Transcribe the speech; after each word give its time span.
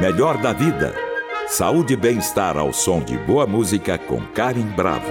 Melhor 0.00 0.40
da 0.40 0.52
vida. 0.52 0.94
Saúde 1.48 1.94
e 1.94 1.96
bem-estar 1.96 2.56
ao 2.56 2.72
som 2.72 3.00
de 3.02 3.18
boa 3.18 3.48
música 3.48 3.98
com 3.98 4.24
Karen 4.28 4.68
Bravo. 4.76 5.10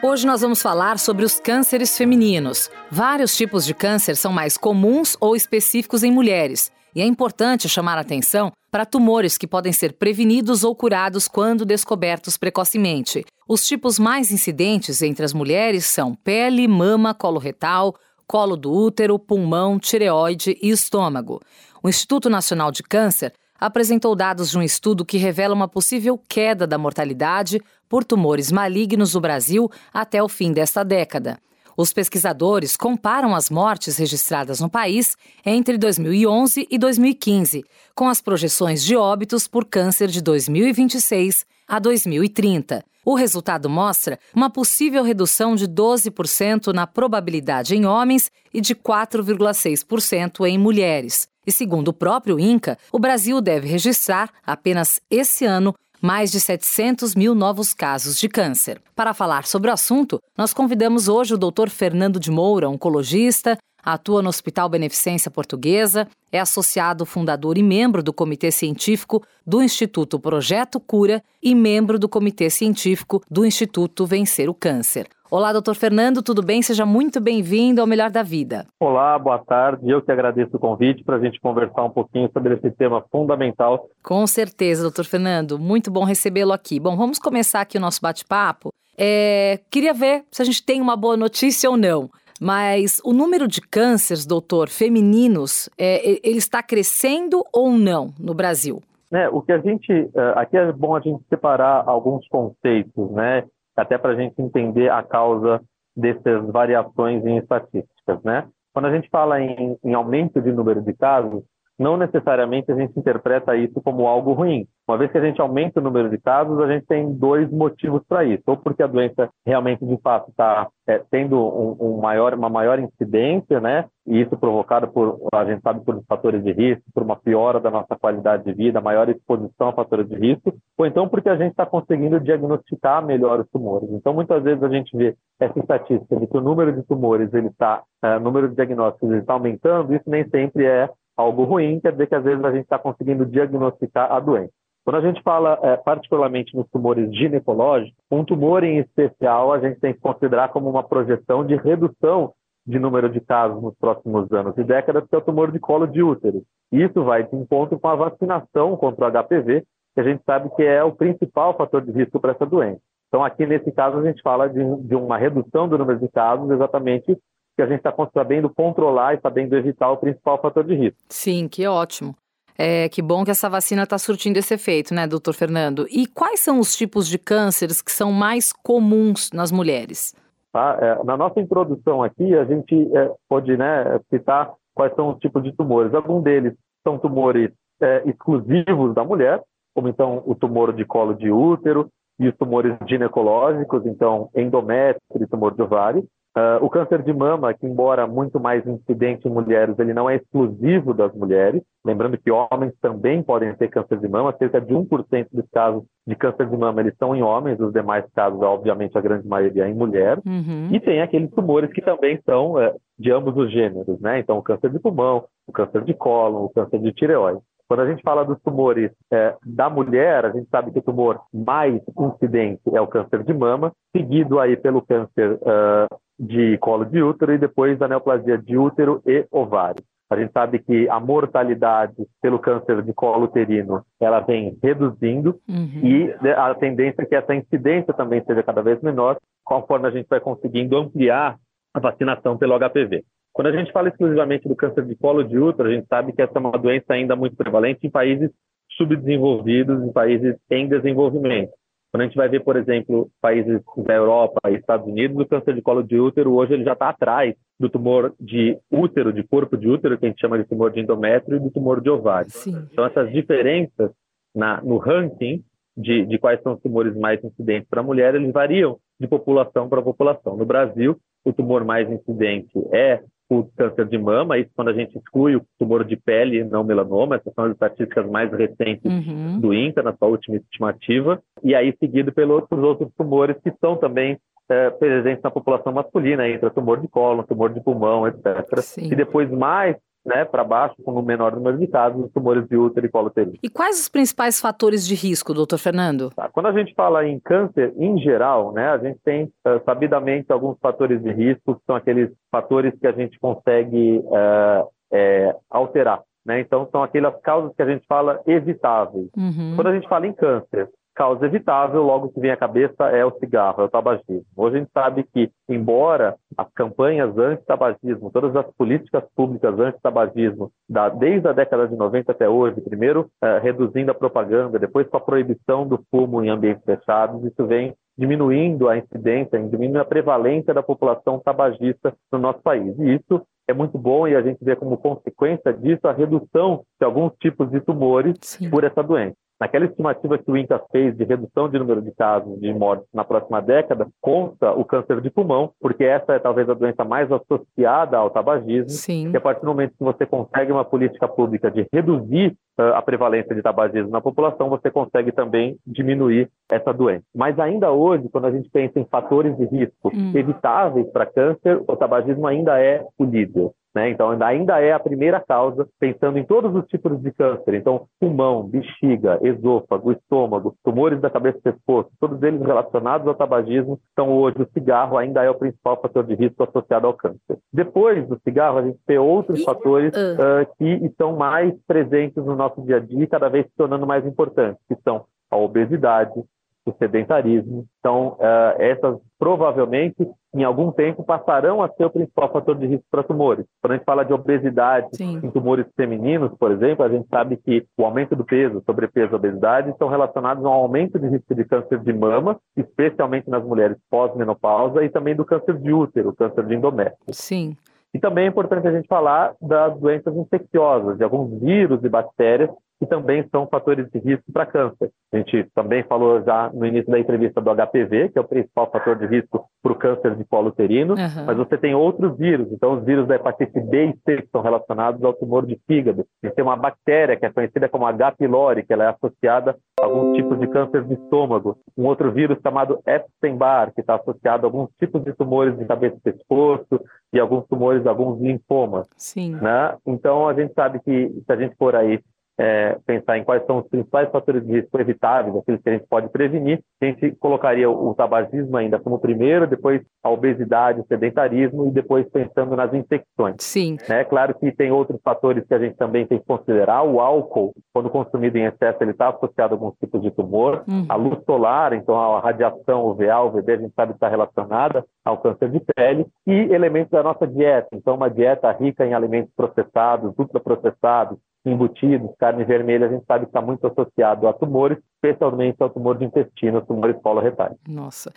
Hoje 0.00 0.24
nós 0.24 0.42
vamos 0.42 0.62
falar 0.62 0.96
sobre 0.96 1.24
os 1.24 1.40
cânceres 1.40 1.98
femininos. 1.98 2.70
Vários 2.88 3.36
tipos 3.36 3.66
de 3.66 3.74
câncer 3.74 4.14
são 4.14 4.32
mais 4.32 4.56
comuns 4.56 5.16
ou 5.20 5.34
específicos 5.34 6.04
em 6.04 6.12
mulheres. 6.12 6.70
E 6.94 7.00
é 7.00 7.04
importante 7.04 7.68
chamar 7.68 7.98
atenção 7.98 8.52
para 8.70 8.86
tumores 8.86 9.36
que 9.36 9.48
podem 9.48 9.72
ser 9.72 9.94
prevenidos 9.94 10.62
ou 10.62 10.72
curados 10.72 11.26
quando 11.26 11.66
descobertos 11.66 12.36
precocemente. 12.36 13.24
Os 13.48 13.66
tipos 13.66 13.98
mais 13.98 14.30
incidentes 14.30 15.02
entre 15.02 15.24
as 15.24 15.32
mulheres 15.32 15.84
são 15.84 16.14
pele, 16.14 16.68
mama, 16.68 17.12
colo 17.12 17.40
retal, 17.40 17.96
colo 18.28 18.56
do 18.56 18.70
útero, 18.70 19.18
pulmão, 19.18 19.78
tireoide 19.78 20.56
e 20.62 20.68
estômago. 20.68 21.40
O 21.82 21.88
Instituto 21.88 22.28
Nacional 22.28 22.70
de 22.70 22.82
Câncer 22.82 23.32
apresentou 23.58 24.14
dados 24.14 24.50
de 24.50 24.58
um 24.58 24.62
estudo 24.62 25.04
que 25.04 25.16
revela 25.16 25.54
uma 25.54 25.68
possível 25.68 26.20
queda 26.28 26.66
da 26.66 26.78
mortalidade 26.78 27.60
por 27.88 28.04
tumores 28.04 28.52
malignos 28.52 29.14
no 29.14 29.20
Brasil 29.20 29.70
até 29.92 30.22
o 30.22 30.28
fim 30.28 30.52
desta 30.52 30.84
década. 30.84 31.38
Os 31.76 31.92
pesquisadores 31.92 32.76
comparam 32.76 33.36
as 33.36 33.48
mortes 33.48 33.96
registradas 33.96 34.58
no 34.58 34.68
país 34.68 35.16
entre 35.46 35.78
2011 35.78 36.66
e 36.68 36.76
2015, 36.76 37.64
com 37.94 38.08
as 38.08 38.20
projeções 38.20 38.82
de 38.82 38.96
óbitos 38.96 39.46
por 39.46 39.64
câncer 39.64 40.08
de 40.08 40.20
2026 40.20 41.46
a 41.68 41.78
2030. 41.78 42.84
O 43.04 43.14
resultado 43.14 43.70
mostra 43.70 44.18
uma 44.34 44.50
possível 44.50 45.04
redução 45.04 45.54
de 45.54 45.68
12% 45.68 46.72
na 46.74 46.86
probabilidade 46.86 47.76
em 47.76 47.86
homens 47.86 48.30
e 48.52 48.60
de 48.60 48.74
4,6% 48.74 50.46
em 50.46 50.58
mulheres. 50.58 51.28
E 51.48 51.50
segundo 51.50 51.88
o 51.88 51.94
próprio 51.94 52.38
INCA, 52.38 52.76
o 52.92 52.98
Brasil 52.98 53.40
deve 53.40 53.66
registrar, 53.66 54.28
apenas 54.46 55.00
esse 55.10 55.46
ano, 55.46 55.74
mais 55.98 56.30
de 56.30 56.38
700 56.38 57.14
mil 57.14 57.34
novos 57.34 57.72
casos 57.72 58.20
de 58.20 58.28
câncer. 58.28 58.82
Para 58.94 59.14
falar 59.14 59.46
sobre 59.46 59.70
o 59.70 59.72
assunto, 59.72 60.20
nós 60.36 60.52
convidamos 60.52 61.08
hoje 61.08 61.32
o 61.32 61.38
Dr. 61.38 61.70
Fernando 61.70 62.20
de 62.20 62.30
Moura, 62.30 62.68
oncologista, 62.68 63.56
atua 63.82 64.20
no 64.20 64.28
Hospital 64.28 64.68
Beneficência 64.68 65.30
Portuguesa, 65.30 66.06
é 66.30 66.38
associado 66.38 67.06
fundador 67.06 67.56
e 67.56 67.62
membro 67.62 68.02
do 68.02 68.12
Comitê 68.12 68.50
Científico 68.50 69.24
do 69.46 69.62
Instituto 69.62 70.20
Projeto 70.20 70.78
Cura 70.78 71.22
e 71.42 71.54
membro 71.54 71.98
do 71.98 72.10
Comitê 72.10 72.50
Científico 72.50 73.22
do 73.30 73.46
Instituto 73.46 74.04
Vencer 74.04 74.50
o 74.50 74.54
Câncer. 74.54 75.08
Olá, 75.30 75.52
doutor 75.52 75.74
Fernando, 75.74 76.22
tudo 76.22 76.42
bem? 76.42 76.62
Seja 76.62 76.86
muito 76.86 77.20
bem-vindo 77.20 77.82
ao 77.82 77.86
Melhor 77.86 78.10
da 78.10 78.22
Vida. 78.22 78.64
Olá, 78.80 79.18
boa 79.18 79.38
tarde. 79.38 79.86
Eu 79.90 80.00
que 80.00 80.10
agradeço 80.10 80.56
o 80.56 80.58
convite 80.58 81.04
para 81.04 81.16
a 81.16 81.20
gente 81.20 81.38
conversar 81.38 81.84
um 81.84 81.90
pouquinho 81.90 82.30
sobre 82.32 82.54
esse 82.54 82.70
tema 82.70 83.04
fundamental. 83.12 83.90
Com 84.02 84.26
certeza, 84.26 84.80
doutor 84.80 85.04
Fernando. 85.04 85.58
Muito 85.58 85.90
bom 85.90 86.04
recebê-lo 86.04 86.54
aqui. 86.54 86.80
Bom, 86.80 86.96
vamos 86.96 87.18
começar 87.18 87.60
aqui 87.60 87.76
o 87.76 87.80
nosso 87.80 88.00
bate-papo. 88.00 88.72
É, 88.96 89.60
queria 89.70 89.92
ver 89.92 90.24
se 90.30 90.40
a 90.40 90.46
gente 90.46 90.64
tem 90.64 90.80
uma 90.80 90.96
boa 90.96 91.14
notícia 91.14 91.68
ou 91.68 91.76
não. 91.76 92.08
Mas 92.40 92.98
o 93.04 93.12
número 93.12 93.46
de 93.46 93.60
cânceres, 93.60 94.24
doutor, 94.24 94.70
femininos, 94.70 95.68
é, 95.76 96.08
ele 96.26 96.38
está 96.38 96.62
crescendo 96.62 97.44
ou 97.52 97.72
não 97.72 98.14
no 98.18 98.32
Brasil? 98.32 98.82
É, 99.12 99.28
o 99.28 99.42
que 99.42 99.52
a 99.52 99.58
gente. 99.58 99.92
É, 99.92 100.32
aqui 100.36 100.56
é 100.56 100.72
bom 100.72 100.96
a 100.96 101.00
gente 101.00 101.22
separar 101.28 101.84
alguns 101.86 102.26
conceitos, 102.28 103.10
né? 103.10 103.44
Até 103.78 103.96
para 103.96 104.12
a 104.12 104.16
gente 104.16 104.40
entender 104.40 104.90
a 104.90 105.02
causa 105.02 105.60
dessas 105.96 106.46
variações 106.50 107.24
em 107.24 107.38
estatísticas, 107.38 108.22
né? 108.22 108.46
Quando 108.72 108.86
a 108.86 108.94
gente 108.94 109.08
fala 109.08 109.40
em, 109.40 109.76
em 109.82 109.94
aumento 109.94 110.40
de 110.40 110.52
número 110.52 110.82
de 110.82 110.92
casos, 110.92 111.42
não 111.78 111.96
necessariamente 111.96 112.72
a 112.72 112.74
gente 112.74 112.98
interpreta 112.98 113.56
isso 113.56 113.80
como 113.80 114.06
algo 114.06 114.32
ruim. 114.32 114.66
Uma 114.88 114.98
vez 114.98 115.12
que 115.12 115.18
a 115.18 115.24
gente 115.24 115.40
aumenta 115.40 115.78
o 115.78 115.82
número 115.82 116.10
de 116.10 116.18
casos, 116.18 116.58
a 116.60 116.66
gente 116.66 116.86
tem 116.86 117.12
dois 117.12 117.48
motivos 117.50 118.02
para 118.08 118.24
isso. 118.24 118.42
Ou 118.46 118.56
porque 118.56 118.82
a 118.82 118.86
doença 118.86 119.28
realmente, 119.46 119.86
de 119.86 119.96
fato, 119.98 120.30
está 120.30 120.66
é, 120.86 121.00
tendo 121.10 121.36
um, 121.38 121.76
um 121.78 122.00
maior, 122.00 122.34
uma 122.34 122.48
maior 122.48 122.78
incidência, 122.78 123.60
né? 123.60 123.84
E 124.06 124.22
isso 124.22 124.36
provocado 124.38 124.88
por, 124.88 125.20
a 125.32 125.44
gente 125.44 125.60
sabe, 125.60 125.84
por 125.84 126.02
fatores 126.08 126.42
de 126.42 126.50
risco, 126.50 126.82
por 126.94 127.02
uma 127.02 127.14
piora 127.14 127.60
da 127.60 127.70
nossa 127.70 127.94
qualidade 127.94 128.44
de 128.44 128.52
vida, 128.54 128.80
maior 128.80 129.08
exposição 129.08 129.68
a 129.68 129.72
fatores 129.74 130.08
de 130.08 130.16
risco, 130.16 130.54
ou 130.78 130.86
então 130.86 131.06
porque 131.08 131.28
a 131.28 131.36
gente 131.36 131.50
está 131.50 131.66
conseguindo 131.66 132.18
diagnosticar 132.18 133.04
melhor 133.04 133.40
os 133.40 133.50
tumores. 133.50 133.90
Então, 133.90 134.14
muitas 134.14 134.42
vezes 134.42 134.62
a 134.62 134.68
gente 134.68 134.96
vê 134.96 135.14
essa 135.38 135.58
estatística 135.58 136.16
de 136.16 136.26
que 136.26 136.36
o 136.36 136.40
número 136.40 136.72
de 136.72 136.82
tumores, 136.84 137.32
ele 137.34 137.48
está, 137.48 137.82
é, 138.02 138.16
o 138.16 138.20
número 138.20 138.48
de 138.48 138.54
diagnósticos 138.54 139.10
está 139.10 139.34
aumentando, 139.34 139.94
isso 139.94 140.08
nem 140.08 140.26
sempre 140.30 140.64
é 140.64 140.88
algo 141.18 141.42
ruim, 141.42 141.80
quer 141.80 141.92
dizer 141.92 142.06
que 142.06 142.14
às 142.14 142.22
vezes 142.22 142.44
a 142.44 142.52
gente 142.52 142.62
está 142.62 142.78
conseguindo 142.78 143.26
diagnosticar 143.26 144.12
a 144.12 144.20
doença. 144.20 144.52
Quando 144.84 144.96
a 144.96 145.00
gente 145.00 145.20
fala 145.22 145.58
é, 145.62 145.76
particularmente 145.76 146.56
nos 146.56 146.66
tumores 146.70 147.14
ginecológicos, 147.14 147.92
um 148.10 148.24
tumor 148.24 148.62
em 148.62 148.78
especial 148.78 149.52
a 149.52 149.58
gente 149.58 149.80
tem 149.80 149.92
que 149.92 150.00
considerar 150.00 150.48
como 150.50 150.70
uma 150.70 150.82
projeção 150.82 151.44
de 151.44 151.56
redução 151.56 152.32
de 152.64 152.78
número 152.78 153.08
de 153.08 153.20
casos 153.20 153.60
nos 153.60 153.74
próximos 153.76 154.32
anos 154.32 154.56
e 154.56 154.62
décadas, 154.62 155.04
que 155.08 155.14
é 155.14 155.18
o 155.18 155.22
tumor 155.22 155.50
de 155.50 155.58
colo 155.58 155.86
de 155.86 156.02
útero. 156.02 156.42
Isso 156.70 157.02
vai 157.02 157.24
de 157.24 157.34
encontro 157.34 157.78
com 157.78 157.88
a 157.88 157.96
vacinação 157.96 158.76
contra 158.76 159.06
o 159.06 159.10
HPV, 159.10 159.64
que 159.94 160.00
a 160.00 160.04
gente 160.04 160.22
sabe 160.24 160.48
que 160.54 160.62
é 160.62 160.84
o 160.84 160.92
principal 160.92 161.56
fator 161.56 161.82
de 161.82 161.90
risco 161.90 162.20
para 162.20 162.32
essa 162.32 162.46
doença. 162.46 162.80
Então, 163.08 163.24
aqui 163.24 163.46
nesse 163.46 163.72
caso, 163.72 163.98
a 163.98 164.04
gente 164.04 164.22
fala 164.22 164.48
de, 164.48 164.62
de 164.82 164.94
uma 164.94 165.16
redução 165.16 165.66
do 165.66 165.78
número 165.78 165.98
de 165.98 166.08
casos 166.08 166.50
exatamente 166.50 167.18
que 167.58 167.62
a 167.62 167.66
gente 167.66 167.78
está 167.78 167.92
sabendo 168.14 168.48
controlar 168.48 169.14
e 169.14 169.20
sabendo 169.20 169.56
evitar 169.56 169.90
o 169.90 169.96
principal 169.96 170.40
fator 170.40 170.62
de 170.62 170.76
risco. 170.76 171.00
Sim, 171.08 171.48
que 171.48 171.66
ótimo. 171.66 172.14
É, 172.56 172.88
que 172.88 173.02
bom 173.02 173.24
que 173.24 173.32
essa 173.32 173.50
vacina 173.50 173.82
está 173.82 173.98
surtindo 173.98 174.38
esse 174.38 174.54
efeito, 174.54 174.94
né, 174.94 175.08
doutor 175.08 175.34
Fernando? 175.34 175.84
E 175.90 176.06
quais 176.06 176.38
são 176.38 176.60
os 176.60 176.76
tipos 176.76 177.08
de 177.08 177.18
cânceres 177.18 177.82
que 177.82 177.90
são 177.90 178.12
mais 178.12 178.52
comuns 178.52 179.30
nas 179.32 179.50
mulheres? 179.50 180.14
Tá? 180.52 180.78
É, 180.80 181.04
na 181.04 181.16
nossa 181.16 181.40
introdução 181.40 182.00
aqui, 182.00 182.32
a 182.32 182.44
gente 182.44 182.96
é, 182.96 183.10
pode 183.28 183.56
né, 183.56 183.98
citar 184.08 184.52
quais 184.72 184.94
são 184.94 185.10
os 185.10 185.18
tipos 185.18 185.42
de 185.42 185.50
tumores. 185.50 185.92
Alguns 185.92 186.22
deles 186.22 186.54
são 186.86 186.96
tumores 186.96 187.50
é, 187.82 188.08
exclusivos 188.08 188.94
da 188.94 189.02
mulher, 189.02 189.42
como 189.74 189.88
então 189.88 190.22
o 190.24 190.34
tumor 190.36 190.72
de 190.72 190.84
colo 190.84 191.12
de 191.12 191.28
útero 191.28 191.88
e 192.20 192.28
os 192.28 192.36
tumores 192.36 192.76
ginecológicos, 192.88 193.84
então 193.84 194.30
endométrio 194.32 195.02
e 195.20 195.26
tumor 195.26 195.56
de 195.56 195.62
ovário. 195.62 196.06
Uh, 196.36 196.64
o 196.64 196.70
câncer 196.70 197.02
de 197.02 197.12
mama, 197.12 197.52
que 197.52 197.66
embora 197.66 198.06
muito 198.06 198.38
mais 198.38 198.64
incidente 198.66 199.26
em 199.26 199.30
mulheres, 199.30 199.76
ele 199.78 199.92
não 199.92 200.08
é 200.08 200.16
exclusivo 200.16 200.94
das 200.94 201.12
mulheres. 201.14 201.62
Lembrando 201.84 202.18
que 202.18 202.30
homens 202.30 202.72
também 202.80 203.22
podem 203.22 203.52
ter 203.54 203.68
câncer 203.68 203.98
de 203.98 204.08
mama. 204.08 204.34
Cerca 204.38 204.60
de 204.60 204.72
1% 204.72 205.26
dos 205.32 205.48
casos 205.50 205.82
de 206.06 206.14
câncer 206.14 206.46
de 206.48 206.56
mama 206.56 206.80
eles 206.80 206.94
são 206.98 207.16
em 207.16 207.22
homens, 207.22 207.58
os 207.58 207.72
demais 207.72 208.04
casos, 208.14 208.40
obviamente, 208.40 208.96
a 208.96 209.00
grande 209.00 209.26
maioria 209.26 209.64
é 209.64 209.70
em 209.70 209.74
mulher. 209.74 210.18
Uhum. 210.24 210.68
E 210.70 210.78
tem 210.78 211.00
aqueles 211.00 211.30
tumores 211.30 211.72
que 211.72 211.80
também 211.80 212.20
são 212.24 212.52
uh, 212.52 212.78
de 212.98 213.10
ambos 213.10 213.36
os 213.36 213.50
gêneros, 213.50 214.00
né? 214.00 214.20
Então, 214.20 214.38
o 214.38 214.42
câncer 214.42 214.70
de 214.70 214.78
pulmão, 214.78 215.24
o 215.46 215.52
câncer 215.52 215.82
de 215.82 215.94
cólon, 215.94 216.44
o 216.44 216.50
câncer 216.50 216.78
de 216.78 216.92
tireoide. 216.92 217.40
Quando 217.68 217.80
a 217.80 217.86
gente 217.86 218.02
fala 218.02 218.24
dos 218.24 218.40
tumores 218.40 218.90
é, 219.12 219.36
da 219.44 219.68
mulher, 219.68 220.24
a 220.24 220.30
gente 220.30 220.48
sabe 220.48 220.72
que 220.72 220.78
o 220.78 220.82
tumor 220.82 221.20
mais 221.32 221.82
incidente 221.98 222.62
é 222.72 222.80
o 222.80 222.86
câncer 222.86 223.22
de 223.22 223.34
mama, 223.34 223.72
seguido 223.94 224.40
aí 224.40 224.56
pelo 224.56 224.80
câncer 224.80 225.34
uh, 225.34 225.98
de 226.18 226.56
colo 226.58 226.86
de 226.86 227.02
útero 227.02 227.34
e 227.34 227.38
depois 227.38 227.80
a 227.82 227.86
neoplasia 227.86 228.38
de 228.38 228.56
útero 228.56 229.02
e 229.06 229.26
ovário. 229.30 229.84
A 230.10 230.16
gente 230.16 230.32
sabe 230.32 230.60
que 230.60 230.88
a 230.88 230.98
mortalidade 230.98 231.94
pelo 232.22 232.38
câncer 232.38 232.82
de 232.82 232.94
colo 232.94 233.24
uterino 233.24 233.84
ela 234.00 234.20
vem 234.20 234.56
reduzindo 234.62 235.38
uhum. 235.46 235.80
e 235.84 236.16
a 236.30 236.54
tendência 236.54 237.02
é 237.02 237.04
que 237.04 237.14
essa 237.14 237.34
incidência 237.34 237.92
também 237.92 238.24
seja 238.24 238.42
cada 238.42 238.62
vez 238.62 238.80
menor, 238.80 239.18
conforme 239.44 239.86
a 239.86 239.90
gente 239.90 240.06
vai 240.08 240.20
conseguindo 240.20 240.78
ampliar 240.78 241.36
a 241.74 241.80
vacinação 241.80 242.38
pelo 242.38 242.58
HPV. 242.58 243.04
Quando 243.38 243.46
a 243.46 243.52
gente 243.52 243.70
fala 243.70 243.86
exclusivamente 243.86 244.48
do 244.48 244.56
câncer 244.56 244.84
de 244.84 244.96
colo 244.96 245.22
de 245.22 245.38
útero, 245.38 245.68
a 245.68 245.72
gente 245.72 245.86
sabe 245.86 246.12
que 246.12 246.20
essa 246.20 246.32
é 246.34 246.40
uma 246.40 246.58
doença 246.58 246.92
ainda 246.92 247.14
muito 247.14 247.36
prevalente 247.36 247.86
em 247.86 247.88
países 247.88 248.32
subdesenvolvidos, 248.76 249.80
em 249.80 249.92
países 249.92 250.34
em 250.50 250.66
desenvolvimento. 250.66 251.52
Quando 251.92 252.00
a 252.00 252.06
gente 252.06 252.16
vai 252.16 252.28
ver, 252.28 252.42
por 252.42 252.56
exemplo, 252.56 253.08
países 253.22 253.62
da 253.86 253.94
Europa 253.94 254.40
e 254.50 254.56
Estados 254.56 254.88
Unidos, 254.88 255.16
o 255.16 255.24
câncer 255.24 255.54
de 255.54 255.62
colo 255.62 255.84
de 255.84 256.00
útero 256.00 256.34
hoje 256.34 256.54
ele 256.54 256.64
já 256.64 256.72
está 256.72 256.88
atrás 256.88 257.36
do 257.60 257.70
tumor 257.70 258.12
de 258.18 258.58
útero, 258.72 259.12
de 259.12 259.22
corpo 259.22 259.56
de 259.56 259.68
útero, 259.68 259.96
que 259.96 260.06
a 260.06 260.08
gente 260.08 260.20
chama 260.20 260.36
de 260.36 260.44
tumor 260.44 260.72
de 260.72 260.80
endométrio, 260.80 261.36
e 261.36 261.40
do 261.40 261.52
tumor 261.52 261.80
de 261.80 261.90
ovário. 261.90 262.30
Sim. 262.32 262.66
Então, 262.72 262.84
essas 262.84 263.08
diferenças 263.12 263.92
na, 264.34 264.60
no 264.62 264.78
ranking 264.78 265.44
de, 265.76 266.04
de, 266.06 266.18
quais 266.18 266.42
são 266.42 266.54
os 266.54 266.60
tumores 266.60 266.96
mais 266.96 267.22
incidentes 267.22 267.68
para 267.68 267.82
a 267.82 267.84
mulher, 267.84 268.16
eles 268.16 268.32
variam 268.32 268.78
de 268.98 269.06
população 269.06 269.68
para 269.68 269.80
população. 269.80 270.36
No 270.36 270.44
Brasil, 270.44 270.98
o 271.24 271.32
tumor 271.32 271.64
mais 271.64 271.88
incidente 271.88 272.50
é 272.72 273.00
o 273.30 273.44
câncer 273.56 273.86
de 273.86 273.98
mama, 273.98 274.38
isso 274.38 274.50
quando 274.56 274.68
a 274.68 274.72
gente 274.72 274.96
exclui 274.96 275.36
o 275.36 275.44
tumor 275.58 275.84
de 275.84 275.96
pele, 275.96 276.44
não 276.44 276.64
melanoma, 276.64 277.16
essas 277.16 277.32
são 277.34 277.44
as 277.44 277.52
estatísticas 277.52 278.08
mais 278.08 278.32
recentes 278.32 278.84
uhum. 278.84 279.38
do 279.38 279.52
INCA, 279.52 279.82
na 279.82 279.94
sua 279.94 280.08
última 280.08 280.36
estimativa, 280.36 281.20
e 281.42 281.54
aí 281.54 281.74
seguido 281.78 282.10
pelos 282.12 282.44
outros 282.50 282.90
tumores 282.96 283.36
que 283.42 283.52
são 283.60 283.76
também 283.76 284.18
é, 284.48 284.70
presentes 284.70 285.22
na 285.22 285.30
população 285.30 285.72
masculina, 285.72 286.26
entra 286.26 286.48
tumor 286.48 286.80
de 286.80 286.88
colo, 286.88 287.22
tumor 287.22 287.52
de 287.52 287.60
pulmão, 287.60 288.08
etc. 288.08 288.58
Sim. 288.60 288.90
E 288.90 288.96
depois 288.96 289.30
mais 289.30 289.76
né, 290.08 290.24
para 290.24 290.42
baixo, 290.42 290.74
com 290.82 290.92
o 290.92 291.02
menor 291.02 291.36
número 291.36 291.58
de 291.58 291.66
casos, 291.66 292.06
os 292.06 292.12
tumores 292.12 292.48
de 292.48 292.56
útero 292.56 292.86
e 292.86 292.88
colo 292.88 293.08
uterino. 293.08 293.36
E 293.42 293.48
quais 293.48 293.78
os 293.80 293.88
principais 293.88 294.40
fatores 294.40 294.86
de 294.86 294.94
risco, 294.94 295.34
doutor 295.34 295.58
Fernando? 295.58 296.10
Tá. 296.10 296.28
Quando 296.30 296.46
a 296.46 296.52
gente 296.52 296.74
fala 296.74 297.06
em 297.06 297.20
câncer 297.20 297.72
em 297.76 297.98
geral, 297.98 298.52
né, 298.52 298.68
a 298.70 298.78
gente 298.78 298.98
tem 299.04 299.24
uh, 299.24 299.62
sabidamente 299.64 300.32
alguns 300.32 300.58
fatores 300.58 301.02
de 301.02 301.12
risco, 301.12 301.54
que 301.54 301.62
são 301.66 301.76
aqueles 301.76 302.10
fatores 302.32 302.72
que 302.80 302.86
a 302.86 302.92
gente 302.92 303.18
consegue 303.20 303.98
uh, 303.98 304.68
é, 304.90 305.36
alterar. 305.50 306.00
Né? 306.24 306.40
Então, 306.40 306.68
são 306.70 306.82
aquelas 306.82 307.18
causas 307.22 307.54
que 307.54 307.62
a 307.62 307.66
gente 307.66 307.86
fala 307.86 308.20
evitáveis. 308.26 309.08
Uhum. 309.16 309.54
Quando 309.56 309.68
a 309.68 309.74
gente 309.74 309.88
fala 309.88 310.06
em 310.06 310.12
câncer, 310.12 310.68
causa 310.98 311.26
evitável, 311.26 311.80
logo 311.80 312.08
que 312.08 312.18
vem 312.18 312.32
à 312.32 312.36
cabeça 312.36 312.88
é 312.90 313.04
o 313.04 313.16
cigarro, 313.20 313.62
é 313.62 313.66
o 313.66 313.68
tabagismo. 313.68 314.24
Hoje 314.36 314.56
a 314.56 314.58
gente 314.58 314.70
sabe 314.74 315.04
que, 315.04 315.30
embora 315.48 316.16
as 316.36 316.52
campanhas 316.52 317.16
anti-tabagismo, 317.16 318.10
todas 318.10 318.34
as 318.34 318.44
políticas 318.56 319.04
públicas 319.14 319.56
anti-tabagismo, 319.56 320.50
desde 320.98 321.28
a 321.28 321.32
década 321.32 321.68
de 321.68 321.76
90 321.76 322.10
até 322.10 322.28
hoje, 322.28 322.60
primeiro 322.62 323.08
eh, 323.22 323.38
reduzindo 323.38 323.92
a 323.92 323.94
propaganda, 323.94 324.58
depois 324.58 324.88
com 324.88 324.96
a 324.96 325.00
proibição 325.00 325.68
do 325.68 325.80
fumo 325.88 326.24
em 326.24 326.30
ambientes 326.30 326.64
fechados, 326.64 327.24
isso 327.24 327.46
vem 327.46 327.76
diminuindo 327.96 328.68
a 328.68 328.76
incidência, 328.76 329.38
diminuindo 329.38 329.78
a 329.78 329.84
prevalência 329.84 330.52
da 330.52 330.64
população 330.64 331.20
tabagista 331.20 331.94
no 332.10 332.18
nosso 332.18 332.40
país. 332.40 332.76
E 332.76 332.96
isso 332.96 333.22
é 333.46 333.54
muito 333.54 333.78
bom 333.78 334.08
e 334.08 334.16
a 334.16 334.22
gente 334.22 334.44
vê 334.44 334.56
como 334.56 334.76
consequência 334.76 335.52
disso 335.52 335.86
a 335.86 335.92
redução 335.92 336.64
de 336.80 336.84
alguns 336.84 337.12
tipos 337.20 337.48
de 337.50 337.60
tumores 337.60 338.16
Sim. 338.20 338.50
por 338.50 338.64
essa 338.64 338.82
doença. 338.82 339.16
Naquela 339.40 339.66
estimativa 339.66 340.18
que 340.18 340.30
o 340.30 340.36
INCA 340.36 340.60
fez 340.72 340.96
de 340.96 341.04
redução 341.04 341.48
de 341.48 341.58
número 341.58 341.80
de 341.80 341.92
casos 341.92 342.40
de 342.40 342.52
mortes 342.52 342.88
na 342.92 343.04
próxima 343.04 343.40
década, 343.40 343.86
conta 344.00 344.52
o 344.52 344.64
câncer 344.64 345.00
de 345.00 345.10
pulmão, 345.10 345.52
porque 345.60 345.84
essa 345.84 346.14
é 346.14 346.18
talvez 346.18 346.48
a 346.50 346.54
doença 346.54 346.84
mais 346.84 347.10
associada 347.10 347.96
ao 347.96 348.10
tabagismo. 348.10 348.70
Sim. 348.70 349.10
E 349.12 349.16
a 349.16 349.20
partir 349.20 349.42
do 349.42 349.46
momento 349.48 349.74
que 349.78 349.84
você 349.84 350.04
consegue 350.04 350.50
uma 350.50 350.64
política 350.64 351.06
pública 351.06 351.50
de 351.50 351.66
reduzir 351.72 352.36
a 352.56 352.82
prevalência 352.82 353.34
de 353.34 353.40
tabagismo 353.40 353.90
na 353.90 354.00
população, 354.00 354.48
você 354.48 354.70
consegue 354.70 355.12
também 355.12 355.56
diminuir 355.64 356.28
essa 356.50 356.72
doença. 356.72 357.04
Mas 357.14 357.38
ainda 357.38 357.70
hoje, 357.70 358.08
quando 358.10 358.26
a 358.26 358.32
gente 358.32 358.50
pensa 358.50 358.80
em 358.80 358.84
fatores 358.84 359.36
de 359.36 359.44
risco 359.44 359.92
hum. 359.94 360.12
evitáveis 360.14 360.90
para 360.90 361.06
câncer, 361.06 361.62
o 361.66 361.76
tabagismo 361.76 362.26
ainda 362.26 362.60
é 362.60 362.84
o 362.98 363.04
líder. 363.04 363.50
Né? 363.78 363.90
Então, 363.90 364.10
ainda 364.20 364.60
é 364.60 364.72
a 364.72 364.80
primeira 364.80 365.20
causa, 365.20 365.68
pensando 365.78 366.18
em 366.18 366.24
todos 366.24 366.52
os 366.52 366.66
tipos 366.66 367.00
de 367.00 367.12
câncer. 367.12 367.54
Então, 367.54 367.86
pulmão, 368.00 368.42
bexiga, 368.42 369.20
esôfago, 369.22 369.92
estômago, 369.92 370.56
tumores 370.64 371.00
da 371.00 371.08
cabeça 371.08 371.38
e 371.38 371.52
pescoço, 371.52 371.88
todos 372.00 372.20
eles 372.24 372.40
relacionados 372.42 373.06
ao 373.06 373.14
tabagismo. 373.14 373.78
Então, 373.92 374.10
hoje, 374.10 374.42
o 374.42 374.48
cigarro 374.52 374.98
ainda 374.98 375.22
é 375.22 375.30
o 375.30 375.38
principal 375.38 375.80
fator 375.80 376.04
de 376.04 376.16
risco 376.16 376.42
associado 376.42 376.88
ao 376.88 376.94
câncer. 376.94 377.38
Depois 377.52 378.06
do 378.08 378.18
cigarro, 378.24 378.58
a 378.58 378.62
gente 378.62 378.78
tem 378.84 378.98
outros 378.98 379.40
e... 379.40 379.44
fatores 379.44 379.92
uh, 379.94 380.46
que 380.58 380.84
estão 380.84 381.16
mais 381.16 381.54
presentes 381.66 382.24
no 382.24 382.34
nosso 382.34 382.60
dia 382.62 382.76
a 382.76 382.80
dia 382.80 383.04
e 383.04 383.06
cada 383.06 383.28
vez 383.28 383.46
se 383.46 383.52
tornando 383.56 383.86
mais 383.86 384.04
importantes, 384.04 384.60
que 384.66 384.74
são 384.82 385.04
a 385.30 385.36
obesidade, 385.36 386.20
o 386.68 386.76
sedentarismo. 386.78 387.66
Então, 387.80 388.16
uh, 388.18 388.60
essas 388.60 388.98
provavelmente, 389.18 390.08
em 390.32 390.44
algum 390.44 390.70
tempo, 390.70 391.02
passarão 391.02 391.60
a 391.60 391.68
ser 391.68 391.84
o 391.84 391.90
principal 391.90 392.30
fator 392.32 392.56
de 392.56 392.66
risco 392.66 392.84
para 392.90 393.02
tumores. 393.02 393.44
Quando 393.60 393.72
a 393.72 393.76
gente 393.76 393.84
fala 393.84 394.04
de 394.04 394.12
obesidade 394.12 394.88
Sim. 394.92 395.20
em 395.22 395.30
tumores 395.30 395.66
femininos, 395.76 396.30
por 396.38 396.52
exemplo, 396.52 396.84
a 396.84 396.88
gente 396.88 397.08
sabe 397.08 397.36
que 397.36 397.66
o 397.76 397.84
aumento 397.84 398.14
do 398.14 398.24
peso, 398.24 398.62
sobrepeso 398.64 399.12
e 399.12 399.16
obesidade 399.16 399.70
estão 399.70 399.88
relacionados 399.88 400.44
ao 400.44 400.52
aumento 400.52 400.98
de 400.98 401.08
risco 401.08 401.34
de 401.34 401.44
câncer 401.44 401.80
de 401.80 401.92
mama, 401.92 402.38
especialmente 402.56 403.28
nas 403.28 403.44
mulheres 403.44 403.76
pós-menopausa, 403.90 404.84
e 404.84 404.88
também 404.88 405.16
do 405.16 405.24
câncer 405.24 405.56
de 405.58 405.72
útero, 405.72 406.14
câncer 406.14 406.46
de 406.46 406.54
endométrio. 406.54 406.96
Sim. 407.08 407.56
E 407.92 407.98
também 407.98 408.26
é 408.26 408.28
importante 408.28 408.68
a 408.68 408.72
gente 408.72 408.86
falar 408.86 409.34
das 409.40 409.78
doenças 409.80 410.14
infecciosas, 410.14 410.98
de 410.98 411.04
alguns 411.04 411.40
vírus 411.40 411.82
e 411.82 411.88
bactérias 411.88 412.50
que 412.78 412.86
também 412.86 413.26
são 413.30 413.46
fatores 413.46 413.90
de 413.90 413.98
risco 413.98 414.32
para 414.32 414.46
câncer. 414.46 414.90
A 415.12 415.16
gente 415.16 415.44
também 415.54 415.82
falou 415.82 416.22
já 416.22 416.50
no 416.52 416.64
início 416.64 416.90
da 416.90 416.98
entrevista 416.98 417.40
do 417.40 417.50
HPV, 417.50 418.10
que 418.10 418.18
é 418.18 418.20
o 418.20 418.28
principal 418.28 418.70
fator 418.70 418.96
de 418.96 419.06
risco 419.06 419.44
para 419.62 419.72
o 419.72 419.74
câncer 419.74 420.14
de 420.14 420.24
colo 420.24 420.48
uterino, 420.48 420.94
uhum. 420.94 421.24
mas 421.26 421.36
você 421.36 421.58
tem 421.58 421.74
outros 421.74 422.16
vírus, 422.16 422.52
então 422.52 422.74
os 422.74 422.84
vírus 422.84 423.08
da 423.08 423.16
hepatite 423.16 423.60
B 423.60 423.86
e 423.86 423.96
C 424.04 424.22
que 424.22 424.28
são 424.30 424.40
relacionados 424.40 425.02
ao 425.02 425.12
tumor 425.12 425.44
de 425.44 425.58
fígado. 425.66 426.06
E 426.22 426.30
tem 426.30 426.44
uma 426.44 426.56
bactéria 426.56 427.16
que 427.16 427.26
é 427.26 427.30
conhecida 427.30 427.68
como 427.68 427.86
H. 427.86 428.12
pylori, 428.12 428.64
que 428.64 428.72
ela 428.72 428.84
é 428.84 428.88
associada 428.88 429.56
a 429.80 429.84
alguns 429.84 430.16
tipos 430.16 430.38
de 430.38 430.46
câncer 430.46 430.84
de 430.84 430.94
estômago. 430.94 431.58
Um 431.76 431.86
outro 431.86 432.12
vírus 432.12 432.38
chamado 432.42 432.80
Epstein-Barr, 432.86 433.72
que 433.74 433.80
está 433.80 433.96
associado 433.96 434.46
a 434.46 434.48
alguns 434.48 434.70
tipos 434.78 435.02
de 435.02 435.12
tumores 435.12 435.58
de 435.58 435.64
cabeça 435.64 435.96
e 435.96 436.12
pescoço 436.12 436.80
e 437.12 437.18
alguns 437.18 437.46
tumores, 437.46 437.86
alguns 437.86 438.20
linfomas. 438.20 438.86
Sim. 438.96 439.34
Né? 439.36 439.76
Então 439.86 440.28
a 440.28 440.34
gente 440.34 440.54
sabe 440.54 440.78
que 440.80 441.08
se 441.08 441.32
a 441.32 441.36
gente 441.36 441.56
for 441.56 441.74
aí 441.74 442.00
é, 442.38 442.78
pensar 442.86 443.18
em 443.18 443.24
quais 443.24 443.44
são 443.46 443.58
os 443.58 443.68
principais 443.68 444.08
fatores 444.10 444.46
de 444.46 444.52
risco 444.52 444.80
evitáveis, 444.80 445.36
aqueles 445.36 445.60
que 445.60 445.68
a 445.68 445.72
gente 445.72 445.86
pode 445.88 446.08
prevenir, 446.08 446.60
a 446.80 446.86
gente 446.86 447.10
colocaria 447.16 447.68
o, 447.68 447.92
tabagismo 447.94 448.56
ainda 448.56 448.78
como 448.78 448.98
primeiro, 448.98 449.46
depois 449.46 449.82
a 450.04 450.10
obesidade, 450.10 450.80
o 450.80 450.86
sedentarismo 450.86 451.66
e 451.66 451.70
depois 451.70 452.08
pensando 452.10 452.54
nas 452.54 452.72
infecções. 452.72 453.36
Sim. 453.40 453.76
É 453.88 454.04
claro 454.04 454.34
que 454.38 454.52
tem 454.52 454.70
outros 454.70 455.00
fatores 455.02 455.44
que 455.46 455.54
a 455.54 455.58
gente 455.58 455.76
também 455.76 456.06
tem 456.06 456.18
que 456.18 456.26
considerar. 456.26 456.84
O 456.84 457.00
álcool, 457.00 457.52
quando 457.72 457.90
consumido 457.90 458.38
em 458.38 458.44
excesso, 458.44 458.78
ele 458.82 458.92
está 458.92 459.08
associado 459.08 459.54
a 459.54 459.56
alguns 459.56 459.74
tipos 459.78 460.00
de 460.00 460.10
tumor. 460.12 460.62
Uhum. 460.68 460.86
A 460.88 460.94
luz 460.94 461.18
solar, 461.24 461.72
então 461.72 461.96
a 461.96 462.20
radiação 462.20 462.86
UVA, 462.86 463.20
UVB, 463.22 463.52
a 463.52 463.56
gente 463.56 463.74
sabe 463.74 463.92
que 463.92 463.96
está 463.96 464.08
relacionada 464.08 464.84
ao 465.04 465.18
câncer 465.18 465.50
de 465.50 465.60
pele. 465.74 466.06
E 466.26 466.32
elementos 466.32 466.90
da 466.90 467.02
nossa 467.02 467.26
dieta, 467.26 467.68
então 467.72 467.96
uma 467.96 468.08
dieta 468.08 468.50
rica 468.52 468.86
em 468.86 468.94
alimentos 468.94 469.32
processados, 469.34 470.14
ultraprocessados, 470.16 471.18
embutidos, 471.44 472.10
carne 472.18 472.44
vermelha, 472.44 472.86
a 472.86 472.90
gente 472.90 473.04
sabe 473.06 473.24
que 473.24 473.30
está 473.30 473.40
muito 473.40 473.66
associado 473.66 474.26
a 474.28 474.32
tumores, 474.32 474.78
especialmente 474.94 475.56
ao 475.62 475.70
tumor 475.70 475.96
de 475.96 476.04
intestino, 476.04 476.60
tumores 476.62 476.96
coloretais. 477.02 477.56
Nossa. 477.66 478.12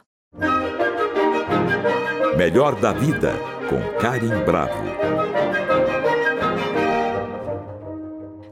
Melhor 2.37 2.79
da 2.79 2.91
vida, 2.93 3.33
com 3.69 3.99
Karim 3.99 4.43
Bravo. 4.45 5.11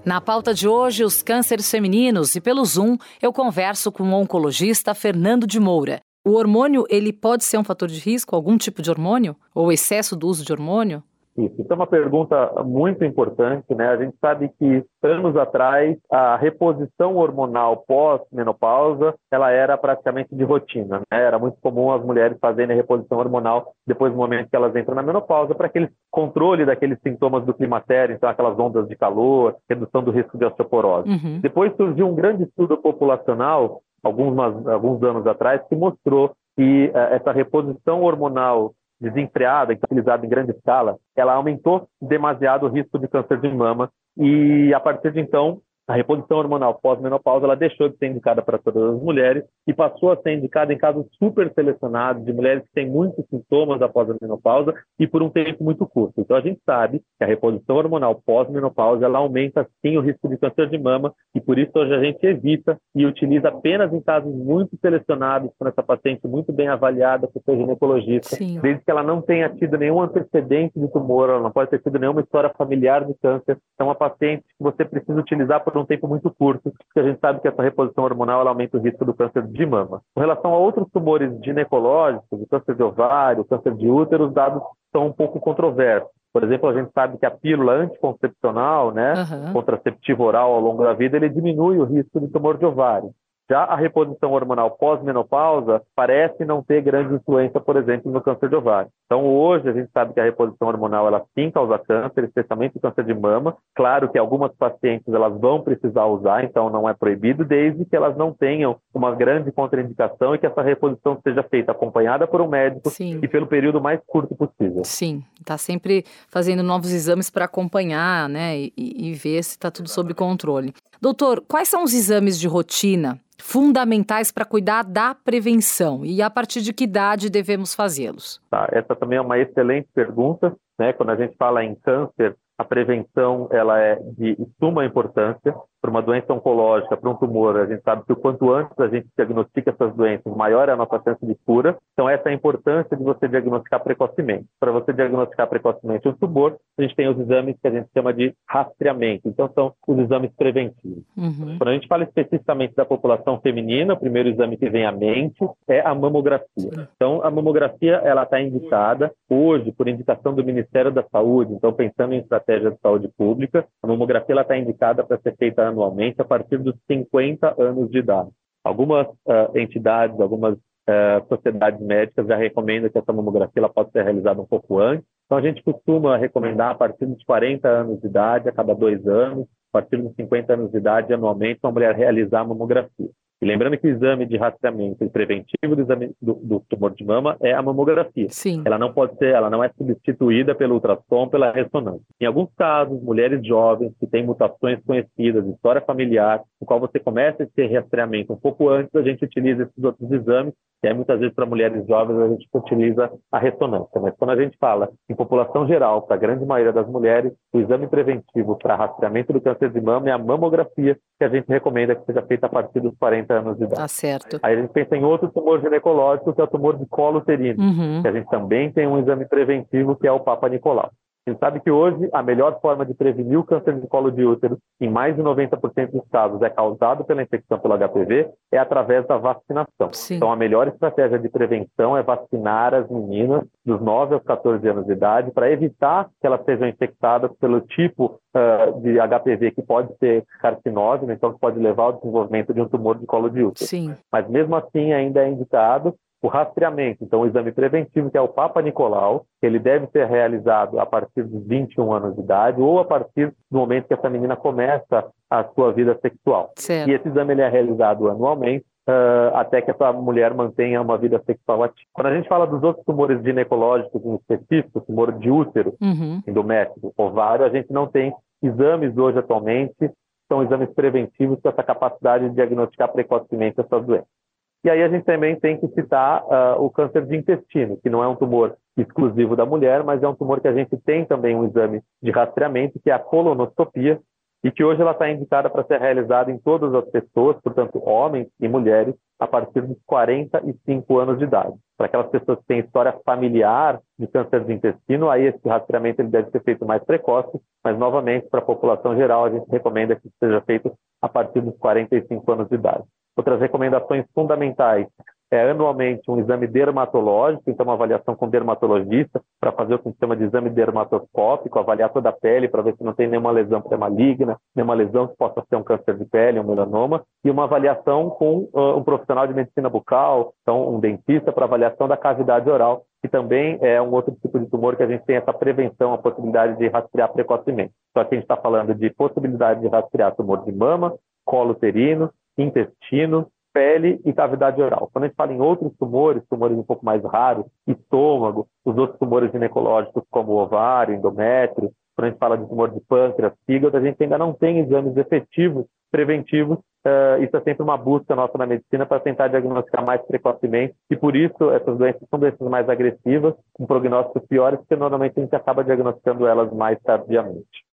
Na 0.06 0.22
pauta 0.22 0.54
de 0.54 0.68
hoje, 0.68 1.04
os 1.04 1.22
cânceres 1.22 1.70
femininos 1.70 2.36
e 2.36 2.42
pelo 2.42 2.64
Zoom, 2.66 2.98
eu 3.22 3.32
converso 3.32 3.92
com 3.92 4.04
o 4.04 4.14
oncologista 4.14 4.96
Fernando 4.96 5.46
de 5.46 5.60
Moura. 5.60 6.00
O 6.26 6.32
hormônio, 6.32 6.86
ele 6.90 7.14
pode 7.14 7.44
ser 7.44 7.58
um 7.58 7.64
fator 7.64 7.88
de 7.88 8.00
risco, 8.00 8.36
algum 8.36 8.58
tipo 8.58 8.82
de 8.82 8.90
hormônio? 8.90 9.36
Ou 9.54 9.72
excesso 9.72 10.16
do 10.16 10.28
uso 10.28 10.44
de 10.44 10.52
hormônio? 10.52 11.04
Isso, 11.46 11.66
é 11.70 11.74
uma 11.74 11.88
pergunta 11.88 12.64
muito 12.66 13.04
importante, 13.06 13.74
né? 13.74 13.90
A 13.90 13.98
gente 13.98 14.16
sabe 14.20 14.50
que 14.60 14.84
anos 15.02 15.36
atrás 15.38 15.98
a 16.12 16.36
reposição 16.36 17.16
hormonal 17.16 17.84
pós-menopausa 17.88 19.14
ela 19.32 19.52
era 19.52 19.78
praticamente 19.78 20.36
de 20.36 20.44
rotina, 20.44 21.00
né? 21.00 21.06
Era 21.12 21.40
muito 21.40 21.58
comum 21.62 21.92
as 21.92 22.04
mulheres 22.04 22.38
fazerem 22.40 22.74
a 22.74 22.76
reposição 22.76 23.18
hormonal 23.18 23.74
depois 23.88 24.12
do 24.12 24.18
momento 24.18 24.50
que 24.50 24.56
elas 24.56 24.76
entram 24.76 24.96
na 24.96 25.04
menopausa 25.04 25.56
para 25.56 25.68
aquele 25.68 25.90
controle 26.12 26.66
daqueles 26.66 27.00
sintomas 27.02 27.46
do 27.46 27.54
climatério, 27.54 28.16
então 28.16 28.30
aquelas 28.30 28.58
ondas 28.60 28.88
de 28.88 28.96
calor, 28.96 29.56
redução 29.70 30.04
do 30.04 30.12
risco 30.12 30.38
de 30.38 30.46
osteoporose. 30.46 31.10
Uhum. 31.10 31.40
Depois 31.40 31.76
surgiu 31.76 32.08
um 32.08 32.16
grande 32.16 32.44
estudo 32.44 32.78
populacional 32.78 33.82
alguns, 34.04 34.38
alguns 34.68 35.04
anos 35.04 35.26
atrás 35.28 35.62
que 35.68 35.76
mostrou 35.76 36.32
que 36.56 36.92
uh, 36.94 36.98
essa 37.14 37.32
reposição 37.32 38.02
hormonal 38.04 38.74
desenfreada, 39.00 39.74
utilizada 39.74 40.26
em 40.26 40.30
grande 40.30 40.52
escala, 40.52 40.98
ela 41.16 41.34
aumentou 41.34 41.88
demasiado 42.02 42.66
o 42.66 42.70
risco 42.70 43.00
de 43.00 43.08
câncer 43.08 43.40
de 43.40 43.50
mama 43.50 43.90
e 44.18 44.74
a 44.74 44.80
partir 44.80 45.12
de 45.12 45.20
então 45.20 45.62
a 45.90 45.96
reposição 45.96 46.38
hormonal 46.38 46.76
pós-menopausa 46.76 47.46
ela 47.46 47.56
deixou 47.56 47.90
de 47.90 47.98
ser 47.98 48.12
indicada 48.12 48.44
para 48.44 48.60
todas 48.60 48.94
as 48.94 49.02
mulheres 49.02 49.44
e 49.66 49.74
passou 49.74 50.12
a 50.12 50.18
ser 50.18 50.34
indicada 50.34 50.72
em 50.72 50.78
casos 50.78 51.08
super 51.18 51.52
selecionados 51.52 52.24
de 52.24 52.32
mulheres 52.32 52.62
que 52.64 52.74
têm 52.76 52.88
muitos 52.88 53.26
sintomas 53.28 53.82
após 53.82 54.08
a 54.08 54.16
menopausa 54.22 54.72
e 55.00 55.08
por 55.08 55.24
um 55.24 55.32
tempo 55.32 55.64
muito 55.64 55.88
curto. 55.88 56.22
Então 56.22 56.38
a 56.38 56.42
gente 56.42 56.62
sabe 56.64 57.00
que 57.18 57.24
a 57.24 57.26
reposição 57.26 57.76
hormonal 57.76 58.22
pós-menopausa 58.24 59.04
ela 59.04 59.18
aumenta 59.18 59.68
sim 59.82 59.98
o 59.98 60.02
risco 60.02 60.30
de 60.30 60.38
câncer 60.38 60.70
de 60.70 60.78
mama 60.78 61.12
e 61.34 61.42
por 61.42 61.58
isso 61.58 61.72
hoje 61.74 61.96
a 61.96 62.04
gente 62.04 62.24
evita 62.24 62.78
e 62.94 63.08
utiliza 63.08 63.48
apenas 63.48 63.92
em 63.92 64.00
casos 64.00 64.32
muito 64.32 64.78
selecionados 64.80 65.50
com 65.58 65.68
essa 65.68 65.82
paciente 65.82 66.28
muito 66.28 66.54
bem 66.54 66.68
avaliada 66.68 67.28
por 67.28 67.42
seu 67.42 67.58
ginecologista, 67.58 68.36
sim. 68.36 68.60
desde 68.62 68.86
que 68.86 68.92
ela 68.92 69.02
não 69.02 69.24
tenha 69.24 69.50
tido 69.50 69.76
nenhum 69.76 70.00
antecedente 70.04 70.80
de 70.80 70.88
tumor, 70.92 71.30
ela 71.30 71.42
não 71.42 71.52
pode 71.52 71.72
ter 71.72 71.82
tido 71.82 71.98
nenhuma 71.98 72.22
história 72.22 72.54
familiar 72.56 73.04
de 73.06 73.16
câncer. 73.16 73.58
Então 73.74 73.88
uma 73.88 73.96
paciente 73.96 74.44
que 74.44 74.64
você 74.64 74.86
precisa 74.86 75.20
utilizar 75.20 75.64
por 75.64 75.79
um 75.80 75.86
tempo 75.86 76.08
muito 76.08 76.30
curto, 76.32 76.72
porque 76.72 77.00
a 77.00 77.04
gente 77.04 77.20
sabe 77.20 77.40
que 77.42 77.48
essa 77.48 77.62
reposição 77.62 78.04
hormonal 78.04 78.48
aumenta 78.48 78.78
o 78.78 78.82
risco 78.82 79.06
do 79.06 79.14
câncer 79.14 79.46
de 79.48 79.66
mama. 79.66 80.02
Com 80.14 80.22
relação 80.22 80.54
a 80.54 80.58
outros 80.58 80.88
tumores 80.92 81.32
ginecológicos, 81.44 82.42
o 82.42 82.48
câncer 82.48 82.76
de 82.76 82.84
ovário, 82.84 83.42
o 83.42 83.46
câncer 83.46 83.74
de 83.76 83.90
útero, 83.90 84.28
os 84.28 84.34
dados 84.34 84.62
são 84.92 85.08
um 85.08 85.14
pouco 85.14 85.40
controversos. 85.40 86.10
Por 86.32 86.44
exemplo, 86.44 86.70
a 86.70 86.74
gente 86.74 86.92
sabe 86.94 87.18
que 87.18 87.26
a 87.26 87.32
pílula 87.32 87.74
anticoncepcional, 87.74 88.92
né, 88.92 89.14
uhum. 89.16 89.54
contraceptiva 89.54 90.24
oral 90.24 90.54
ao 90.54 90.62
longo 90.62 90.84
da 90.84 90.94
vida, 90.94 91.18
ele 91.18 91.30
diminui 91.30 91.78
o 91.78 91.86
risco 91.86 92.20
de 92.20 92.28
tumor 92.28 92.58
de 92.58 92.66
ovário. 92.66 93.10
Já 93.50 93.64
a 93.64 93.76
reposição 93.76 94.32
hormonal 94.32 94.72
pós-menopausa 94.72 95.82
parece 95.96 96.46
não 96.46 96.62
ter 96.62 96.82
grande 96.82 97.16
influência, 97.16 97.60
por 97.60 97.78
exemplo, 97.78 98.12
no 98.12 98.22
câncer 98.22 98.48
de 98.48 98.56
ovário. 98.56 98.92
Então, 99.06 99.26
hoje, 99.26 99.68
a 99.68 99.74
gente 99.74 99.90
sabe 99.92 100.14
que 100.14 100.20
a 100.20 100.24
reposição 100.24 100.68
hormonal 100.68 101.08
ela 101.08 101.26
sim 101.34 101.50
causa 101.50 101.80
câncer, 101.80 102.26
especialmente 102.26 102.78
o 102.78 102.80
câncer 102.80 103.04
de 103.04 103.14
mama. 103.14 103.58
Claro 103.76 104.08
que 104.10 104.20
algumas 104.20 104.52
pacientes 104.56 105.12
elas 105.12 105.36
vão 105.40 105.62
precisar 105.62 106.06
usar, 106.06 106.44
então 106.44 106.70
não 106.70 106.88
é 106.88 106.94
proibido, 106.94 107.44
desde 107.44 107.86
que 107.86 107.96
elas 107.96 108.16
não 108.16 108.32
tenham 108.32 108.78
uma 108.94 109.16
grande 109.16 109.52
contraindicação 109.52 110.36
e 110.36 110.38
que 110.38 110.46
essa 110.46 110.62
reposição 110.62 111.20
seja 111.24 111.42
feita 111.42 111.72
acompanhada 111.72 112.28
por 112.28 112.42
um 112.42 112.48
médico 112.48 112.92
sim. 112.92 113.20
e 113.24 113.28
pelo 113.28 113.48
período 113.48 113.82
mais 113.82 114.00
curto 114.06 114.36
possível. 114.36 114.84
Sim, 114.84 115.24
está 115.40 115.58
sempre 115.58 116.06
fazendo 116.28 116.62
novos 116.62 116.94
exames 116.94 117.32
para 117.32 117.46
acompanhar, 117.46 118.30
né, 118.30 118.56
e, 118.58 118.72
e 118.78 119.14
ver 119.14 119.44
se 119.44 119.52
está 119.52 119.72
tudo 119.72 119.90
sob 119.90 120.14
controle. 120.14 120.72
Doutor, 121.02 121.42
quais 121.48 121.70
são 121.70 121.84
os 121.84 121.94
exames 121.94 122.40
de 122.40 122.48
rotina 122.48 123.20
fundamentais 123.38 124.32
para 124.32 124.44
cuidar 124.44 124.84
da 124.84 125.16
prevenção 125.16 126.06
e 126.06 126.22
a 126.22 126.30
partir 126.30 126.62
de 126.62 126.74
que 126.74 126.84
idade 126.84 127.30
devemos 127.30 127.74
fazê-los? 127.74 128.42
Tá, 128.50 128.68
essa 128.72 128.96
também 128.96 129.18
é 129.18 129.22
uma 129.22 129.40
excelente 129.40 129.88
pergunta. 129.94 130.56
Né? 130.78 130.92
Quando 130.94 131.12
a 131.12 131.16
gente 131.16 131.36
fala 131.38 131.64
em 131.64 131.74
câncer, 131.76 132.36
a 132.58 132.66
prevenção 132.66 133.48
ela 133.52 133.80
é 133.80 133.96
de 134.18 134.38
suma 134.60 134.86
importância 134.86 135.56
para 135.82 135.92
uma 135.92 136.02
doença 136.02 136.34
oncológica, 136.34 136.98
para 136.98 137.10
um 137.10 137.16
tumor. 137.16 137.58
A 137.58 137.66
gente 137.66 137.82
sabe 137.84 138.04
que 138.06 138.14
o 138.14 138.16
quanto 138.16 138.52
antes 138.52 138.78
a 138.80 138.88
gente 138.88 139.08
diagnostica 139.18 139.72
essas 139.72 139.96
doenças, 139.96 140.36
maior 140.36 140.70
é 140.70 140.74
a 140.74 140.76
nossa 140.76 141.02
chance 141.04 141.26
de 141.26 141.36
cura. 141.46 141.78
Então, 141.94 142.10
essa 142.10 142.30
é 142.30 142.32
a 142.32 142.36
importância 142.36 142.96
de 142.96 143.04
você 143.04 143.28
diagnosticar 143.28 143.82
precocemente. 143.82 144.46
Para 144.60 144.72
você 144.72 144.94
diagnosticar 144.94 145.48
precocemente 145.48 146.08
um 146.08 146.14
tumor, 146.14 146.58
a 146.78 146.82
gente 146.82 146.96
tem 146.96 147.08
os 147.08 147.20
exames 147.20 147.56
que 147.62 147.68
a 147.68 147.72
gente 147.72 147.90
chama 147.94 148.14
de 148.14 148.34
rastreamento. 148.48 149.28
Então, 149.28 149.50
são 149.54 149.74
os 149.88 149.98
exames 150.00 150.32
preventivos. 150.36 151.04
Uhum. 151.18 151.58
Quando 151.58 151.70
a 151.70 151.74
gente 151.74 151.88
fala 151.88 152.04
especificamente 152.04 152.76
da 152.76 152.86
população 152.86 153.40
feminina, 153.40 153.94
o 153.94 154.00
primeiro 154.00 154.30
exame 154.30 154.58
que 154.58 154.70
vem 154.70 154.86
à 154.86 154.92
mente 154.92 155.40
é 155.68 155.82
a 155.82 155.94
mamografia. 155.96 156.90
Então, 156.96 157.22
a 157.24 157.32
mamografia 157.32 158.02
ela 158.04 158.24
está 158.24 158.42
indicada 158.42 159.12
hoje 159.30 159.72
por 159.72 159.88
indicação 159.88 160.34
do 160.34 160.44
Ministério 160.44 160.92
da 160.92 161.04
Saúde. 161.04 161.54
Então, 161.54 161.74
pensando 161.74 162.14
em 162.14 162.20
estratégia 162.20 162.72
de 162.72 162.80
saúde 162.80 163.10
pública. 163.18 163.66
A 163.82 163.88
mamografia 163.88 164.40
está 164.40 164.58
indicada 164.58 165.04
para 165.04 165.18
ser 165.20 165.36
feita 165.36 165.69
anualmente 165.70 166.22
a 166.22 166.26
partir 166.26 166.58
dos 166.58 166.76
50 166.88 167.56
anos 167.62 167.90
de 167.90 168.00
idade. 168.00 168.30
Algumas 168.64 169.08
uh, 169.08 169.58
entidades, 169.58 170.20
algumas 170.20 170.56
uh, 170.56 171.28
sociedades 171.28 171.80
médicas 171.80 172.28
já 172.28 172.36
recomendam 172.36 172.90
que 172.90 172.98
essa 172.98 173.14
mamografia 173.14 173.62
ela 173.62 173.70
pode 173.70 173.92
ser 173.92 174.04
realizada 174.04 174.42
um 174.42 174.46
pouco 174.46 174.80
antes. 174.80 175.06
Então, 175.26 175.38
a 175.38 175.42
gente 175.42 175.64
costuma 175.64 176.18
recomendar 176.18 176.72
a 176.72 176.76
partir 176.76 177.06
dos 177.06 177.24
40 177.24 177.68
anos 177.68 178.02
de 178.02 178.08
idade, 178.08 178.50
a 178.50 178.52
cada 178.52 178.74
dois 178.74 179.06
anos, 179.08 179.46
a 179.72 179.80
partir 179.80 179.98
dos 179.98 180.14
50 180.16 180.54
anos 180.54 180.72
de 180.72 180.78
idade, 180.78 181.14
anualmente, 181.14 181.60
uma 181.64 181.72
mulher 181.72 181.96
realizar 181.96 182.42
a 182.42 182.46
mamografia. 182.46 183.10
E 183.42 183.46
lembrando 183.46 183.78
que 183.78 183.88
o 183.88 183.90
exame 183.90 184.26
de 184.26 184.36
rastreamento 184.36 185.02
e 185.04 185.10
preventivo 185.10 185.74
do 185.76 185.82
exame 185.82 186.12
do, 186.22 186.34
do, 186.36 186.60
tumor 186.68 186.94
de 186.94 187.06
mama 187.06 187.38
é 187.42 187.54
a 187.54 187.62
mamografia. 187.62 188.28
Sim. 188.30 188.62
Ela 188.66 188.78
não 188.78 188.92
pode 188.92 189.18
ser, 189.18 189.34
ela 189.34 189.50
não 189.50 189.64
é 189.64 189.70
substituída 189.78 190.54
pelo 190.54 190.76
ultrassom, 190.76 191.30
pela 191.30 191.52
ressonância. 191.52 192.04
Em 192.20 192.26
alguns 192.26 192.50
casos, 192.58 193.02
mulheres 193.02 193.46
jovens 193.46 193.94
que 193.98 194.08
têm 194.08 194.26
mutações 194.26 194.84
conhecidas, 194.86 195.48
história 195.48 195.82
familiar, 195.82 196.42
no 196.60 196.68
qual 196.68 196.82
você 196.82 197.00
começa 197.00 197.44
esse 197.44 197.74
rastreamento 197.74 198.34
um 198.34 198.38
pouco 198.38 198.68
antes, 198.68 198.94
a 198.94 199.02
gente 199.02 199.24
utiliza 199.24 199.64
esses 199.64 199.84
outros 199.84 200.12
exames, 200.12 200.54
e 200.84 200.88
aí 200.88 200.94
muitas 200.94 201.20
vezes 201.20 201.34
para 201.34 201.46
mulheres 201.46 201.86
jovens 201.88 202.20
a 202.20 202.28
gente 202.30 202.48
utiliza 202.54 203.12
a 203.32 203.40
ressonância. 203.40 204.02
Mas 204.02 204.16
quando 204.18 204.32
a 204.32 204.42
gente 204.42 204.58
fala 204.58 204.90
em 205.10 205.16
população 205.16 205.66
geral, 205.68 206.02
para 206.02 206.16
a 206.16 206.20
grande 206.20 206.46
maioria 206.46 206.74
das 206.74 206.88
mulheres, 206.88 207.34
o 207.54 207.60
exame 207.60 207.88
preventivo 207.88 208.58
para 208.58 208.76
rastreamento 208.76 209.32
do 209.32 209.42
câncer 209.42 209.72
de 209.72 209.82
mama 209.82 210.10
é 210.10 210.12
a 210.12 210.18
mamografia, 210.18 210.98
que 211.18 211.24
a 211.24 211.30
gente 211.30 211.48
recomenda 211.48 211.96
que 211.96 212.06
seja 212.06 212.22
feita 212.22 212.46
a 212.46 212.50
partir 212.50 212.80
dos 212.80 212.96
40 212.98 213.29
anos 213.30 213.58
de 213.58 213.64
idade. 213.64 213.82
Tá 213.82 213.88
certo. 213.88 214.40
Aí 214.42 214.56
a 214.56 214.62
gente 214.62 214.72
pensa 214.72 214.96
em 214.96 215.04
outro 215.04 215.30
tumor 215.30 215.62
ginecológico, 215.62 216.34
que 216.34 216.42
é 216.42 216.44
o 216.44 216.48
tumor 216.48 216.78
de 216.78 216.86
colo 216.86 217.20
uterino, 217.20 217.64
uhum. 217.64 218.02
que 218.02 218.08
a 218.08 218.12
gente 218.12 218.30
também 218.30 218.72
tem 218.72 218.88
um 218.88 219.00
exame 219.00 219.26
preventivo, 219.26 219.96
que 219.96 220.08
é 220.08 220.12
o 220.12 220.20
Papa 220.20 220.50
Nicolau. 220.50 220.92
A 221.30 221.32
gente 221.32 221.40
sabe 221.40 221.60
que 221.60 221.70
hoje 221.70 222.10
a 222.12 222.24
melhor 222.24 222.60
forma 222.60 222.84
de 222.84 222.94
prevenir 222.96 223.38
o 223.38 223.44
câncer 223.44 223.80
de 223.80 223.88
colo 223.88 224.12
de 224.12 224.26
útero, 224.26 224.58
em 224.82 224.90
mais 224.90 225.16
de 225.16 225.22
90% 225.22 225.92
dos 225.92 226.08
casos, 226.12 226.42
é 226.42 226.50
causado 226.50 227.04
pela 227.04 227.22
infecção 227.22 227.60
pelo 227.60 227.78
HPV, 227.78 228.30
é 228.52 228.58
através 228.58 229.06
da 229.06 229.18
vacinação. 229.18 229.94
Sim. 229.94 230.16
Então, 230.16 230.32
a 230.32 230.36
melhor 230.36 230.68
estratégia 230.68 231.20
de 231.20 231.30
prevenção 231.30 231.96
é 231.96 232.02
vacinar 232.02 232.74
as 232.74 232.90
meninas 232.90 233.44
dos 233.64 233.80
9 233.80 234.16
aos 234.16 234.24
14 234.24 234.68
anos 234.68 234.86
de 234.88 234.94
idade 234.94 235.32
para 235.32 235.52
evitar 235.52 236.10
que 236.20 236.26
elas 236.26 236.44
sejam 236.46 236.68
infectadas 236.68 237.32
pelo 237.40 237.62
tipo 237.62 238.20
uh, 238.36 238.82
de 238.82 238.98
HPV 239.00 239.52
que 239.52 239.62
pode 239.62 239.96
ser 239.98 240.26
carcinógeno, 240.42 241.12
então 241.12 241.32
que 241.32 241.40
pode 241.40 241.60
levar 241.60 241.84
ao 241.84 241.94
desenvolvimento 241.94 242.54
de 242.54 242.62
um 242.62 242.68
tumor 242.68 242.98
de 242.98 243.06
colo 243.06 243.30
de 243.30 243.44
útero. 243.44 243.68
Sim. 243.68 243.96
Mas 244.12 244.28
mesmo 244.28 244.56
assim 244.56 244.94
ainda 244.94 245.24
é 245.24 245.30
indicado 245.30 245.94
o 246.22 246.28
rastreamento, 246.28 247.04
então 247.04 247.22
o 247.22 247.26
exame 247.26 247.52
preventivo, 247.52 248.12
que 248.12 248.18
é 248.18 248.22
o 248.22 248.28
Papa 248.28 248.62
Nicolau, 248.62 249.26
ele 249.42 249.58
deve 249.58 249.88
ser 249.88 250.06
realizado 250.06 250.80
a 250.80 250.86
partir 250.86 251.24
dos 251.24 251.46
21 251.48 251.94
anos 251.94 252.16
de 252.16 252.22
idade 252.22 252.62
ou 252.62 252.80
a 252.80 252.86
partir 252.86 253.34
do 253.50 253.58
momento 253.58 253.88
que 253.88 253.94
essa 253.94 254.10
menina 254.10 254.36
começa 254.36 255.06
a 255.30 255.44
sua 255.56 255.72
vida 255.72 255.98
sexual. 256.02 256.52
Certo. 256.58 256.90
E 256.90 256.94
esse 256.94 257.08
exame 257.08 257.34
ele 257.34 257.42
é 257.42 257.48
realizado 257.48 258.10
anualmente 258.10 258.66
uh, 258.90 259.36
até 259.36 259.62
que 259.62 259.72
essa 259.72 259.94
mulher 259.94 260.34
mantenha 260.34 260.82
uma 260.82 260.98
vida 260.98 261.22
sexual 261.26 261.64
ativa. 261.64 261.88
Quando 261.94 262.08
a 262.08 262.16
gente 262.16 262.28
fala 262.28 262.46
dos 262.46 262.64
outros 262.64 262.86
tumores 262.86 263.24
ginecológicos 263.24 264.04
em 264.04 264.16
específico, 264.16 264.82
tumor 264.82 265.14
de 265.14 265.30
útero, 265.30 265.76
uhum. 265.80 266.22
endométrio, 266.28 266.92
ovário, 266.98 267.46
a 267.46 267.50
gente 267.50 267.72
não 267.72 267.88
tem 267.88 268.14
exames 268.42 268.98
hoje 268.98 269.20
atualmente, 269.20 269.92
são 270.28 270.44
exames 270.44 270.70
preventivos 270.74 271.40
com 271.42 271.50
essa 271.50 271.64
capacidade 271.64 272.30
de 272.30 272.36
diagnosticar 272.36 272.92
precocemente 272.92 273.60
essas 273.60 273.86
doenças. 273.86 274.19
E 274.64 274.70
aí 274.70 274.84
a 274.84 274.90
gente 274.90 275.06
também 275.06 275.40
tem 275.40 275.58
que 275.58 275.68
citar 275.70 276.24
uh, 276.24 276.62
o 276.62 276.70
câncer 276.70 277.06
de 277.06 277.16
intestino, 277.16 277.78
que 277.82 277.90
não 277.90 278.04
é 278.04 278.08
um 278.08 278.16
tumor 278.16 278.58
exclusivo 278.76 279.36
da 279.36 279.46
mulher, 279.46 279.84
mas 279.84 280.04
é 280.04 280.08
um 280.08 280.16
tumor 280.16 280.42
que 280.42 280.48
a 280.48 280.54
gente 280.54 280.76
tem 280.78 281.06
também 281.06 281.36
um 281.36 281.46
exame 281.46 281.82
de 282.02 282.12
rastreamento, 282.12 282.80
que 282.80 282.90
é 282.90 282.94
a 282.94 283.00
colonoscopia, 283.00 284.00
e 284.44 284.52
que 284.52 284.64
hoje 284.64 284.82
ela 284.82 284.92
está 284.92 285.10
indicada 285.10 285.50
para 285.50 285.66
ser 285.66 285.80
realizada 285.80 286.32
em 286.32 286.38
todas 286.38 286.74
as 286.74 286.86
pessoas, 286.90 287.38
portanto, 287.42 287.82
homens 287.86 288.28
e 288.40 288.48
mulheres, 288.48 288.96
a 289.20 289.28
partir 289.28 289.62
dos 289.62 289.78
45 289.86 290.98
anos 290.98 291.18
de 291.18 291.26
idade. 291.26 291.54
Para 291.78 291.88
aquelas 291.88 292.10
pessoas 292.10 292.40
que 292.40 292.46
têm 292.46 292.60
história 292.60 292.98
familiar 293.06 293.80
de 293.98 294.08
câncer 294.08 294.46
de 294.46 294.54
intestino, 294.54 295.10
aí 295.10 295.26
esse 295.26 295.48
rastreamento 295.48 296.02
ele 296.02 296.10
deve 296.10 296.32
ser 296.32 296.42
feito 296.44 296.66
mais 296.66 296.82
precoce, 296.84 297.38
mas 297.64 297.78
novamente, 297.78 298.30
para 298.30 298.40
a 298.40 298.46
população 298.46 298.96
geral, 298.96 299.26
a 299.26 299.30
gente 299.30 299.50
recomenda 299.50 299.96
que 299.96 300.10
seja 300.20 300.40
feito 300.42 300.74
a 301.02 301.10
partir 301.10 301.42
dos 301.42 301.58
45 301.58 302.32
anos 302.32 302.48
de 302.48 302.56
idade. 302.56 302.84
Outras 303.16 303.40
recomendações 303.40 304.06
fundamentais 304.14 304.88
é 305.32 305.52
anualmente 305.52 306.10
um 306.10 306.20
exame 306.20 306.48
dermatológico, 306.48 307.44
então 307.48 307.66
uma 307.66 307.74
avaliação 307.74 308.16
com 308.16 308.28
dermatologista 308.28 309.22
para 309.40 309.52
fazer 309.52 309.76
o 309.76 309.80
que 309.80 309.92
se 309.92 309.98
chama 310.00 310.16
de 310.16 310.24
exame 310.24 310.50
dermatoscópico, 310.50 311.60
avaliar 311.60 311.92
toda 311.92 312.10
a 312.10 312.14
pele 312.14 312.48
para 312.48 312.64
ver 312.64 312.76
se 312.76 312.84
não 312.84 312.94
tem 312.94 313.08
nenhuma 313.08 313.32
lesão 313.32 313.62
pré-maligna, 313.62 314.38
nenhuma 314.56 314.74
lesão 314.74 315.08
que 315.08 315.16
possa 315.16 315.44
ser 315.48 315.56
um 315.56 315.64
câncer 315.64 315.96
de 315.98 316.06
pele, 316.06 316.40
um 316.40 316.44
melanoma, 316.44 317.04
e 317.24 317.30
uma 317.30 317.44
avaliação 317.44 318.10
com 318.10 318.50
uh, 318.54 318.78
um 318.78 318.84
profissional 318.84 319.28
de 319.28 319.34
medicina 319.34 319.70
bucal, 319.70 320.34
então 320.42 320.74
um 320.74 320.80
dentista 320.80 321.32
para 321.32 321.46
avaliação 321.46 321.88
da 321.88 321.96
cavidade 321.96 322.50
oral, 322.50 322.84
que 323.02 323.08
também 323.08 323.58
é 323.62 323.80
um 323.82 323.94
outro 323.94 324.16
tipo 324.22 324.40
de 324.40 324.48
tumor 324.48 324.76
que 324.76 324.84
a 324.84 324.88
gente 324.88 325.06
tem 325.06 325.18
essa 325.18 325.32
prevenção, 325.32 325.94
a 325.94 325.98
possibilidade 325.98 326.58
de 326.58 326.68
rastrear 326.68 327.12
precocemente. 327.14 327.72
Só 327.96 328.04
que 328.04 328.16
a 328.16 328.18
gente 328.18 328.26
está 328.26 328.36
falando 328.36 328.74
de 328.74 328.90
possibilidade 328.90 329.62
de 329.62 329.68
rastrear 329.68 330.16
tumor 330.16 330.44
de 330.44 330.52
mama, 330.52 330.94
colo 331.24 331.52
uterino, 331.52 332.10
intestino, 332.42 333.28
pele 333.54 334.00
e 334.06 334.14
cavidade 334.14 334.62
oral. 334.62 334.90
Quando 334.92 335.06
a 335.06 335.08
gente 335.08 335.16
fala 335.16 335.34
em 335.34 335.42
outros 335.42 335.72
tumores, 335.78 336.24
tumores 336.30 336.58
um 336.58 336.64
pouco 336.64 336.86
mais 336.86 337.04
raros, 337.04 337.46
estômago, 337.68 338.48
os 338.64 338.78
outros 338.78 339.00
tumores 339.00 339.32
ginecológicos 339.32 340.04
como 340.10 340.34
ovário, 340.34 340.96
endométrio, 340.96 341.72
quando 341.96 342.08
a 342.08 342.10
gente 342.12 342.20
fala 342.20 342.38
de 342.38 342.48
tumor 342.48 342.70
de 342.70 342.80
pâncreas, 342.82 343.34
fígado, 343.46 343.76
a 343.76 343.82
gente 343.82 344.02
ainda 344.02 344.18
não 344.18 344.34
tem 344.34 344.60
exames 344.60 344.96
efetivos, 344.96 345.66
preventivos. 345.92 346.58
Uh, 346.86 347.22
isso 347.22 347.36
é 347.36 347.42
sempre 347.42 347.62
uma 347.62 347.78
busca 347.78 348.16
nossa 348.16 348.38
na 348.38 348.46
medicina 348.46 348.86
para 348.86 349.02
tentar 349.02 349.28
diagnosticar 349.28 349.86
mais 349.86 350.02
precocemente. 350.04 350.74
E 350.90 350.96
por 350.96 351.14
isso, 351.14 351.52
essas 351.52 351.78
doenças 351.78 352.02
são 352.10 352.18
doenças 352.18 352.48
mais 352.48 352.70
agressivas, 352.70 353.34
com 353.52 353.66
prognósticos 353.66 354.26
piores, 354.28 354.60
porque 354.60 354.78
normalmente 354.78 355.20
a 355.20 355.24
gente 355.24 355.36
acaba 355.36 355.64
diagnosticando 355.64 356.26
elas 356.26 356.54
mais 356.54 356.80
tardiamente. 356.80 357.66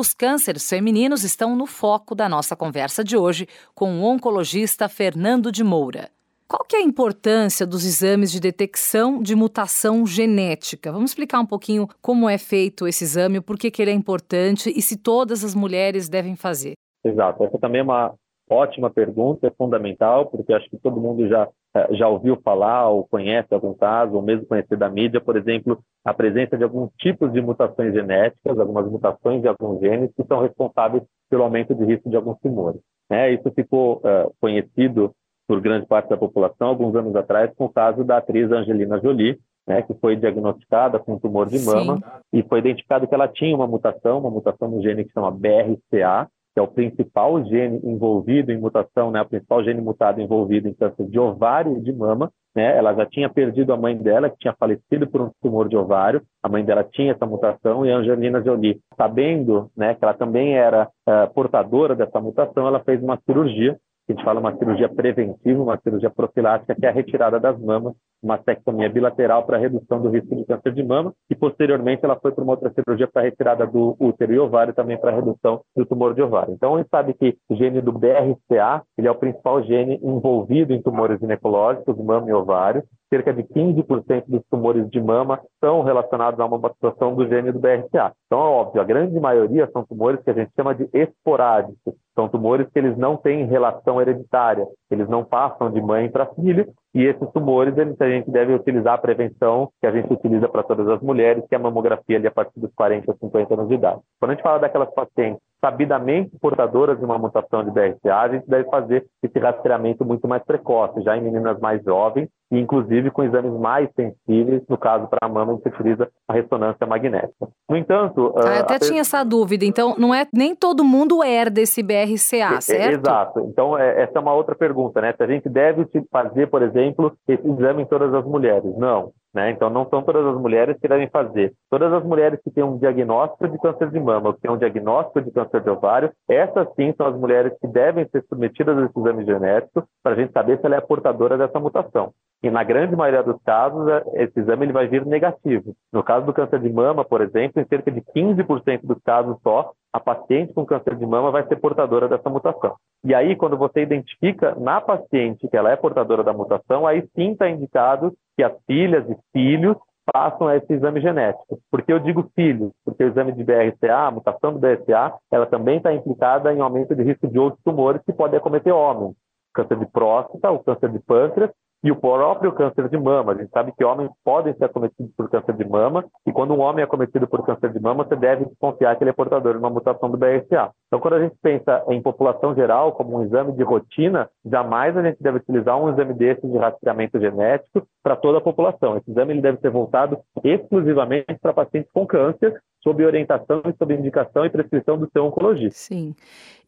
Os 0.00 0.14
cânceres 0.14 0.70
femininos 0.70 1.24
estão 1.24 1.56
no 1.56 1.66
foco 1.66 2.14
da 2.14 2.28
nossa 2.28 2.54
conversa 2.54 3.02
de 3.02 3.16
hoje 3.16 3.48
com 3.74 3.98
o 3.98 4.04
oncologista 4.04 4.88
Fernando 4.88 5.50
de 5.50 5.64
Moura. 5.64 6.08
Qual 6.46 6.64
que 6.64 6.76
é 6.76 6.78
a 6.78 6.84
importância 6.84 7.66
dos 7.66 7.84
exames 7.84 8.30
de 8.30 8.38
detecção 8.38 9.20
de 9.20 9.34
mutação 9.34 10.06
genética? 10.06 10.92
Vamos 10.92 11.10
explicar 11.10 11.40
um 11.40 11.46
pouquinho 11.46 11.88
como 12.00 12.28
é 12.28 12.38
feito 12.38 12.86
esse 12.86 13.02
exame, 13.02 13.40
por 13.40 13.58
que, 13.58 13.72
ele 13.82 13.90
é 13.90 13.92
importante 13.92 14.70
e 14.70 14.80
se 14.80 14.96
todas 14.96 15.42
as 15.42 15.52
mulheres 15.52 16.08
devem 16.08 16.36
fazer. 16.36 16.74
Exato, 17.04 17.42
essa 17.42 17.58
também 17.58 17.80
é 17.80 17.82
uma 17.82 18.14
ótima 18.48 18.88
pergunta, 18.90 19.48
é 19.48 19.50
fundamental, 19.50 20.26
porque 20.26 20.52
acho 20.52 20.70
que 20.70 20.78
todo 20.78 21.00
mundo 21.00 21.26
já 21.26 21.48
já 21.92 22.08
ouviu 22.08 22.36
falar 22.42 22.88
ou 22.88 23.06
conhece 23.06 23.52
algum 23.52 23.74
caso, 23.74 24.14
ou 24.14 24.22
mesmo 24.22 24.46
conhecer 24.46 24.76
da 24.76 24.88
mídia, 24.88 25.20
por 25.20 25.36
exemplo, 25.36 25.78
a 26.04 26.14
presença 26.14 26.56
de 26.56 26.64
alguns 26.64 26.90
tipos 26.98 27.32
de 27.32 27.40
mutações 27.40 27.92
genéticas, 27.92 28.58
algumas 28.58 28.90
mutações 28.90 29.42
de 29.42 29.48
alguns 29.48 29.80
genes 29.80 30.10
que 30.14 30.24
são 30.24 30.40
responsáveis 30.40 31.02
pelo 31.28 31.42
aumento 31.42 31.74
de 31.74 31.84
risco 31.84 32.08
de 32.08 32.16
alguns 32.16 32.38
tumores. 32.40 32.80
Né? 33.10 33.32
Isso 33.32 33.50
ficou 33.52 33.98
uh, 33.98 34.32
conhecido 34.40 35.12
por 35.46 35.60
grande 35.60 35.86
parte 35.86 36.10
da 36.10 36.16
população 36.16 36.68
alguns 36.68 36.94
anos 36.94 37.16
atrás 37.16 37.50
com 37.56 37.64
o 37.64 37.72
caso 37.72 38.04
da 38.04 38.18
atriz 38.18 38.50
Angelina 38.52 39.00
Jolie, 39.00 39.38
né, 39.66 39.82
que 39.82 39.94
foi 39.94 40.16
diagnosticada 40.16 40.98
com 40.98 41.18
tumor 41.18 41.46
de 41.46 41.58
mama 41.60 41.96
Sim. 41.96 42.02
e 42.32 42.42
foi 42.42 42.58
identificado 42.60 43.06
que 43.06 43.14
ela 43.14 43.28
tinha 43.28 43.54
uma 43.54 43.66
mutação, 43.66 44.18
uma 44.18 44.30
mutação 44.30 44.68
no 44.68 44.82
gene 44.82 45.04
que 45.04 45.12
chama 45.12 45.30
BRCA, 45.30 46.28
que 46.58 46.60
é 46.60 46.62
o 46.62 46.66
principal 46.66 47.44
gene 47.44 47.80
envolvido 47.84 48.50
em 48.50 48.58
mutação, 48.58 49.12
né, 49.12 49.22
o 49.22 49.28
principal 49.28 49.62
gene 49.62 49.80
mutado 49.80 50.20
envolvido 50.20 50.66
em 50.66 50.74
câncer 50.74 51.06
de 51.06 51.18
ovário 51.18 51.78
e 51.78 51.80
de 51.80 51.92
mama. 51.92 52.32
Né, 52.56 52.76
ela 52.76 52.92
já 52.94 53.06
tinha 53.06 53.28
perdido 53.28 53.72
a 53.72 53.76
mãe 53.76 53.96
dela, 53.96 54.28
que 54.28 54.38
tinha 54.38 54.54
falecido 54.58 55.06
por 55.06 55.20
um 55.20 55.30
tumor 55.40 55.68
de 55.68 55.76
ovário. 55.76 56.20
A 56.42 56.48
mãe 56.48 56.64
dela 56.64 56.82
tinha 56.82 57.12
essa 57.12 57.24
mutação 57.24 57.86
e 57.86 57.92
a 57.92 57.98
Angelina 57.98 58.42
Jolie, 58.42 58.80
sabendo 58.96 59.70
né, 59.76 59.94
que 59.94 60.04
ela 60.04 60.14
também 60.14 60.54
era 60.54 60.88
uh, 61.08 61.32
portadora 61.32 61.94
dessa 61.94 62.20
mutação, 62.20 62.66
ela 62.66 62.80
fez 62.80 63.00
uma 63.00 63.20
cirurgia 63.24 63.78
a 64.12 64.14
gente 64.14 64.24
fala 64.24 64.40
uma 64.40 64.56
cirurgia 64.56 64.88
preventiva, 64.88 65.62
uma 65.62 65.78
cirurgia 65.78 66.10
profilática, 66.10 66.74
que 66.74 66.86
é 66.86 66.88
a 66.88 66.92
retirada 66.92 67.38
das 67.38 67.58
mamas, 67.60 67.94
uma 68.22 68.36
mastectomia 68.36 68.88
bilateral 68.88 69.44
para 69.44 69.58
redução 69.58 70.00
do 70.00 70.08
risco 70.08 70.34
de 70.34 70.44
câncer 70.44 70.72
de 70.72 70.82
mama, 70.82 71.12
e 71.30 71.34
posteriormente 71.34 72.04
ela 72.04 72.18
foi 72.18 72.32
para 72.32 72.42
uma 72.42 72.52
outra 72.52 72.72
cirurgia 72.72 73.06
para 73.06 73.22
retirada 73.22 73.66
do 73.66 73.96
útero 74.00 74.32
e 74.32 74.38
ovário, 74.38 74.74
também 74.74 74.98
para 74.98 75.14
redução 75.14 75.60
do 75.76 75.84
tumor 75.84 76.14
de 76.14 76.22
ovário. 76.22 76.54
Então, 76.54 76.74
a 76.74 76.78
gente 76.78 76.88
sabe 76.88 77.14
que 77.14 77.36
o 77.48 77.54
gene 77.54 77.80
do 77.80 77.92
BRCA, 77.92 78.82
ele 78.96 79.08
é 79.08 79.10
o 79.10 79.14
principal 79.14 79.62
gene 79.62 80.00
envolvido 80.02 80.72
em 80.72 80.82
tumores 80.82 81.18
ginecológicos, 81.20 81.96
mama 81.98 82.28
e 82.28 82.32
ovário, 82.32 82.82
cerca 83.08 83.32
de 83.32 83.42
15% 83.42 84.24
dos 84.26 84.42
tumores 84.50 84.88
de 84.90 85.00
mama 85.00 85.40
são 85.60 85.82
relacionados 85.82 86.38
a 86.38 86.44
uma 86.44 86.58
mutação 86.58 87.14
do 87.14 87.26
gene 87.26 87.52
do 87.52 87.58
BRCA. 87.58 88.12
Então, 88.26 88.40
é 88.40 88.44
óbvio, 88.44 88.80
a 88.80 88.84
grande 88.84 89.18
maioria 89.18 89.68
são 89.72 89.84
tumores 89.84 90.22
que 90.22 90.30
a 90.30 90.34
gente 90.34 90.52
chama 90.54 90.74
de 90.74 90.88
esporádicos. 90.92 91.94
São 92.18 92.28
tumores 92.28 92.66
que 92.72 92.76
eles 92.76 92.98
não 92.98 93.16
têm 93.16 93.46
relação 93.46 94.02
hereditária, 94.02 94.66
eles 94.90 95.08
não 95.08 95.22
passam 95.22 95.70
de 95.70 95.80
mãe 95.80 96.10
para 96.10 96.26
filho, 96.34 96.66
e 96.92 97.04
esses 97.04 97.30
tumores, 97.30 97.78
eles, 97.78 97.94
a 98.00 98.08
gente 98.08 98.28
deve 98.28 98.52
utilizar 98.52 98.94
a 98.94 98.98
prevenção 98.98 99.70
que 99.80 99.86
a 99.86 99.92
gente 99.92 100.12
utiliza 100.12 100.48
para 100.48 100.64
todas 100.64 100.88
as 100.88 101.00
mulheres, 101.00 101.44
que 101.48 101.54
é 101.54 101.58
a 101.58 101.60
mamografia 101.60 102.16
ali 102.16 102.26
a 102.26 102.32
partir 102.32 102.58
dos 102.58 102.74
40 102.74 103.12
a 103.12 103.14
50 103.14 103.54
anos 103.54 103.68
de 103.68 103.74
idade. 103.74 104.00
Quando 104.18 104.32
a 104.32 104.34
gente 104.34 104.42
fala 104.42 104.58
daquelas 104.58 104.92
pacientes 104.92 105.40
sabidamente 105.60 106.36
portadoras 106.40 106.98
de 106.98 107.04
uma 107.04 107.18
mutação 107.18 107.62
de 107.62 107.70
BRCA, 107.70 108.16
a 108.16 108.28
gente 108.28 108.48
deve 108.48 108.68
fazer 108.68 109.06
esse 109.22 109.38
rastreamento 109.38 110.04
muito 110.04 110.26
mais 110.26 110.42
precoce, 110.42 111.00
já 111.02 111.16
em 111.16 111.22
meninas 111.22 111.60
mais 111.60 111.80
jovens, 111.84 112.28
e 112.50 112.58
inclusive 112.58 113.10
com 113.10 113.22
exames 113.22 113.52
mais 113.52 113.88
sensíveis, 113.94 114.62
no 114.68 114.78
caso 114.78 115.06
para 115.08 115.26
a 115.26 115.28
mama, 115.28 115.54
gente 115.54 115.68
utiliza 115.68 116.08
a 116.26 116.32
ressonância 116.32 116.86
magnética. 116.86 117.48
No 117.68 117.76
entanto... 117.76 118.32
Ah, 118.36 118.56
eu 118.56 118.62
até 118.62 118.74
a... 118.76 118.78
tinha 118.78 119.00
essa 119.00 119.24
dúvida, 119.24 119.64
então 119.64 119.94
não 119.98 120.14
é 120.14 120.26
nem 120.32 120.54
todo 120.54 120.84
mundo 120.84 121.22
herda 121.22 121.60
esse 121.60 121.82
BRCA, 121.82 122.60
certo? 122.60 123.00
Exato, 123.00 123.40
então 123.40 123.76
é, 123.76 124.02
essa 124.02 124.18
é 124.18 124.20
uma 124.20 124.34
outra 124.34 124.54
pergunta, 124.54 125.00
né? 125.00 125.12
Se 125.16 125.22
a 125.22 125.26
gente 125.26 125.48
deve 125.48 125.86
fazer, 126.10 126.46
por 126.48 126.62
exemplo, 126.62 127.12
esse 127.26 127.46
exame 127.46 127.82
em 127.82 127.86
todas 127.86 128.12
as 128.14 128.24
mulheres. 128.24 128.76
Não, 128.76 129.12
né? 129.32 129.50
Então, 129.50 129.68
não 129.68 129.88
são 129.88 130.02
todas 130.02 130.24
as 130.26 130.40
mulheres 130.40 130.76
que 130.80 130.88
devem 130.88 131.08
fazer. 131.08 131.52
Todas 131.70 131.92
as 131.92 132.02
mulheres 132.02 132.40
que 132.42 132.50
têm 132.50 132.64
um 132.64 132.78
diagnóstico 132.78 133.48
de 133.48 133.58
câncer 133.58 133.90
de 133.90 134.00
mama 134.00 134.28
ou 134.28 134.34
que 134.34 134.40
têm 134.40 134.50
um 134.50 134.56
diagnóstico 134.56 135.20
de 135.20 135.30
câncer 135.30 135.60
de 135.60 135.70
ovário, 135.70 136.10
essas 136.28 136.66
sim 136.74 136.94
são 136.96 137.06
as 137.06 137.16
mulheres 137.16 137.52
que 137.60 137.68
devem 137.68 138.08
ser 138.08 138.24
submetidas 138.28 138.76
a 138.76 138.86
esse 138.86 138.98
exame 138.98 139.24
genético 139.24 139.84
para 140.02 140.12
a 140.12 140.16
gente 140.16 140.32
saber 140.32 140.58
se 140.58 140.66
ela 140.66 140.76
é 140.76 140.80
portadora 140.80 141.36
dessa 141.36 141.60
mutação. 141.60 142.12
E 142.42 142.50
na 142.50 142.62
grande 142.62 142.94
maioria 142.94 143.22
dos 143.22 143.40
casos, 143.42 143.88
é, 143.88 144.24
esse 144.24 144.38
exame 144.38 144.66
ele 144.66 144.72
vai 144.72 144.86
vir 144.86 145.04
negativo. 145.04 145.74
No 145.92 146.04
caso 146.04 146.24
do 146.24 146.32
câncer 146.32 146.60
de 146.60 146.72
mama, 146.72 147.04
por 147.04 147.20
exemplo, 147.20 147.60
em 147.60 147.66
cerca 147.66 147.90
de 147.90 148.00
15% 148.00 148.82
dos 148.84 148.98
casos 149.02 149.36
só, 149.42 149.72
a 149.92 149.98
paciente 149.98 150.52
com 150.52 150.64
câncer 150.64 150.94
de 150.94 151.04
mama 151.04 151.32
vai 151.32 151.46
ser 151.48 151.56
portadora 151.56 152.08
dessa 152.08 152.30
mutação. 152.30 152.76
E 153.04 153.12
aí, 153.12 153.34
quando 153.34 153.56
você 153.56 153.82
identifica 153.82 154.54
na 154.54 154.80
paciente 154.80 155.48
que 155.48 155.56
ela 155.56 155.72
é 155.72 155.76
portadora 155.76 156.22
da 156.22 156.32
mutação, 156.32 156.86
aí 156.86 157.02
sim 157.16 157.32
está 157.32 157.48
indicado 157.48 158.12
que 158.36 158.42
as 158.44 158.52
filhas 158.66 159.08
e 159.10 159.16
filhos 159.32 159.76
façam 160.14 160.50
esse 160.52 160.72
exame 160.72 161.00
genético. 161.00 161.58
Por 161.70 161.82
que 161.82 161.92
eu 161.92 161.98
digo 161.98 162.30
filhos? 162.34 162.72
Porque 162.84 163.02
o 163.02 163.08
exame 163.08 163.32
de 163.32 163.44
BRCA, 163.44 164.06
a 164.06 164.10
mutação 164.10 164.52
do 164.52 164.58
BRCA, 164.58 165.14
ela 165.30 165.46
também 165.46 165.78
está 165.78 165.92
implicada 165.92 166.52
em 166.52 166.60
aumento 166.60 166.94
de 166.94 167.02
risco 167.02 167.26
de 167.26 167.38
outros 167.38 167.62
tumores 167.64 168.00
que 168.04 168.12
podem 168.12 168.38
acometer 168.38 168.72
homens. 168.72 169.14
Câncer 169.52 169.78
de 169.78 169.86
próstata, 169.86 170.50
o 170.50 170.60
câncer 170.60 170.90
de 170.90 171.00
pâncreas 171.00 171.50
e 171.82 171.90
o 171.90 171.96
próprio 171.96 172.52
câncer 172.52 172.88
de 172.88 172.98
mama. 172.98 173.32
A 173.32 173.34
gente 173.36 173.50
sabe 173.50 173.72
que 173.76 173.84
homens 173.84 174.10
podem 174.24 174.54
ser 174.54 174.64
acometidos 174.64 175.12
por 175.16 175.30
câncer 175.30 175.54
de 175.54 175.64
mama, 175.68 176.04
e 176.26 176.32
quando 176.32 176.54
um 176.54 176.60
homem 176.60 176.82
é 176.82 176.84
acometido 176.84 177.26
por 177.26 177.44
câncer 177.44 177.72
de 177.72 177.80
mama, 177.80 178.04
você 178.04 178.16
deve 178.16 178.44
desconfiar 178.46 178.96
que 178.96 179.04
ele 179.04 179.10
é 179.10 179.14
portador 179.14 179.52
de 179.52 179.58
uma 179.58 179.70
mutação 179.70 180.10
do 180.10 180.16
BRCA. 180.16 180.70
Então, 180.86 181.00
quando 181.00 181.14
a 181.14 181.20
gente 181.20 181.36
pensa 181.42 181.84
em 181.88 182.02
população 182.02 182.54
geral 182.54 182.92
como 182.92 183.18
um 183.18 183.24
exame 183.24 183.52
de 183.52 183.62
rotina, 183.62 184.28
jamais 184.44 184.96
a 184.96 185.02
gente 185.02 185.22
deve 185.22 185.38
utilizar 185.38 185.80
um 185.80 185.90
exame 185.90 186.14
desse 186.14 186.46
de 186.46 186.58
rastreamento 186.58 187.20
genético 187.20 187.86
para 188.02 188.16
toda 188.16 188.38
a 188.38 188.42
população. 188.42 188.96
Esse 188.96 189.10
exame 189.10 189.34
ele 189.34 189.42
deve 189.42 189.58
ser 189.60 189.70
voltado 189.70 190.18
exclusivamente 190.42 191.38
para 191.40 191.52
pacientes 191.52 191.90
com 191.92 192.06
câncer, 192.06 192.60
sob 192.82 193.04
orientação 193.04 193.62
e 193.66 193.76
sob 193.76 193.94
indicação 193.94 194.44
e 194.44 194.50
prescrição 194.50 194.98
do 194.98 195.08
seu 195.10 195.24
oncologista. 195.24 195.78
Sim. 195.78 196.14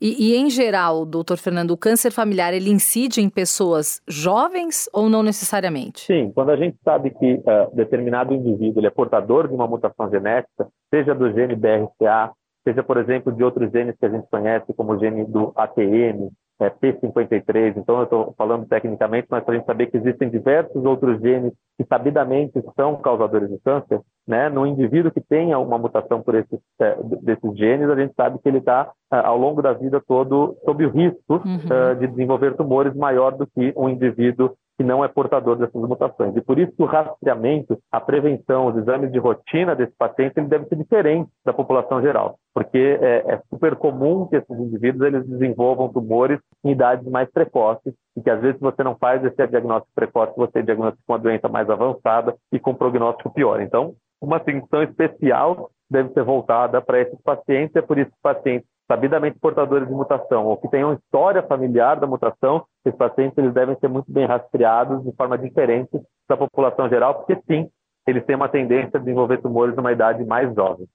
E, 0.01 0.31
e, 0.31 0.37
em 0.37 0.49
geral, 0.49 1.05
doutor 1.05 1.37
Fernando, 1.37 1.73
o 1.73 1.77
câncer 1.77 2.11
familiar 2.11 2.55
ele 2.55 2.71
incide 2.71 3.21
em 3.21 3.29
pessoas 3.29 4.01
jovens 4.09 4.89
ou 4.93 5.09
não 5.09 5.23
necessariamente? 5.23 6.01
Sim, 6.01 6.33
quando 6.35 6.51
a 6.51 6.57
gente 6.57 6.77
sabe 6.83 7.11
que 7.11 7.35
uh, 7.35 7.75
determinado 7.75 8.35
indivíduo 8.35 8.85
é 8.85 8.91
portador 8.91 9.47
de 9.47 9.55
uma 9.55 9.67
mutação 9.67 10.11
genética, 10.11 10.69
seja 10.93 11.15
do 11.15 11.31
gene 11.33 11.55
BRCA, 11.55 12.33
seja, 12.65 12.83
por 12.83 12.97
exemplo, 12.97 13.33
de 13.33 13.43
outros 13.45 13.71
genes 13.71 13.97
que 13.99 14.07
a 14.07 14.11
gente 14.11 14.27
conhece, 14.31 14.73
como 14.75 14.93
o 14.93 14.99
gene 14.99 15.25
do 15.25 15.53
ATM, 15.57 16.31
é, 16.61 16.69
P53, 16.69 17.77
então 17.77 17.99
eu 17.99 18.05
estou 18.05 18.35
falando 18.37 18.67
tecnicamente, 18.67 19.27
mas 19.31 19.43
para 19.43 19.55
a 19.55 19.57
gente 19.57 19.67
saber 19.67 19.87
que 19.87 19.97
existem 19.97 20.29
diversos 20.29 20.85
outros 20.85 21.19
genes 21.21 21.53
que 21.79 21.87
sabidamente 21.87 22.63
são 22.77 23.01
causadores 23.01 23.49
de 23.49 23.59
câncer, 23.61 24.01
né? 24.31 24.49
No 24.49 24.65
indivíduo 24.65 25.11
que 25.11 25.21
tenha 25.21 25.59
uma 25.59 25.77
mutação 25.77 26.23
por 26.23 26.37
esses, 26.37 26.61
é, 26.81 26.97
desses 27.21 27.59
genes, 27.59 27.91
a 27.91 27.97
gente 27.97 28.15
sabe 28.15 28.39
que 28.39 28.49
ele 28.49 28.59
está, 28.59 28.89
é, 29.13 29.19
ao 29.19 29.37
longo 29.37 29.61
da 29.61 29.73
vida 29.73 30.01
todo, 30.07 30.57
sob 30.65 30.87
o 30.87 30.91
risco 30.91 31.43
uhum. 31.45 31.59
É, 31.69 31.97
de 31.97 32.07
desenvolver 32.07 32.57
tumores 32.57 32.95
maior 32.95 33.33
do 33.33 33.45
que 33.45 33.75
um 33.77 33.89
indivíduo 33.89 34.55
que 34.81 34.85
não 34.85 35.05
é 35.05 35.09
portador 35.09 35.57
dessas 35.57 35.83
mutações. 35.83 36.35
E 36.35 36.41
por 36.41 36.59
isso 36.59 36.73
o 36.79 36.87
rastreamento, 36.87 37.77
a 37.93 38.01
prevenção, 38.01 38.69
os 38.69 38.77
exames 38.79 39.13
de 39.13 39.19
rotina 39.19 39.77
desse 39.77 39.93
paciente, 39.93 40.39
ele 40.39 40.47
deve 40.47 40.65
ser 40.69 40.77
diferente 40.77 41.29
da 41.45 41.53
população 41.53 42.01
geral, 42.01 42.37
porque 42.55 42.99
é, 42.99 43.35
é 43.35 43.43
super 43.51 43.77
comum 43.77 44.27
que 44.27 44.37
esses 44.37 44.59
indivíduos 44.59 45.07
eles 45.07 45.29
desenvolvam 45.29 45.93
tumores 45.93 46.41
em 46.65 46.71
idades 46.71 47.07
mais 47.11 47.31
precoces 47.31 47.93
e 48.17 48.23
que 48.23 48.31
às 48.31 48.41
vezes 48.41 48.59
você 48.59 48.83
não 48.83 48.97
faz 48.97 49.23
esse 49.23 49.47
diagnóstico 49.47 49.93
precoce, 49.95 50.33
você 50.35 50.63
diagnostica 50.63 51.05
uma 51.07 51.19
doença 51.19 51.47
mais 51.47 51.69
avançada 51.69 52.35
e 52.51 52.59
com 52.59 52.75
prognóstico 52.75 53.35
pior. 53.35 53.61
Então, 53.61 53.95
uma 54.21 54.37
atenção 54.37 54.83
especial 54.83 55.71
deve 55.91 56.13
ser 56.13 56.23
voltada 56.23 56.81
para 56.81 57.01
esses 57.01 57.21
pacientes, 57.23 57.75
é 57.75 57.83
por 57.83 57.99
isso 57.99 58.11
que 58.11 58.17
pacientes 58.23 58.69
sabidamente 58.87 59.39
portadores 59.39 59.89
de 59.89 59.95
mutação 59.95 60.47
ou 60.47 60.57
que 60.57 60.69
tenham 60.69 60.93
história 60.93 61.43
familiar 61.45 61.99
da 61.99 62.07
mutação, 62.07 62.65
esses 62.85 62.99
pacientes 62.99 63.39
eles 63.39 63.55
devem 63.55 63.77
ser 63.79 63.89
muito 63.89 64.11
bem 64.13 64.27
rastreados 64.27 65.03
de 65.05 65.13
forma 65.13 65.39
diferente 65.39 65.91
da 66.29 66.37
população 66.37 66.89
geral, 66.89 67.15
porque 67.15 67.41
sim, 67.47 67.69
eles 68.07 68.25
têm 68.25 68.37
uma 68.37 68.49
tendência 68.49 68.99
a 68.99 69.01
desenvolver 69.01 69.39
tumores 69.39 69.77
numa 69.77 69.93
idade 69.93 70.25
mais 70.25 70.53
jovem. 70.55 70.87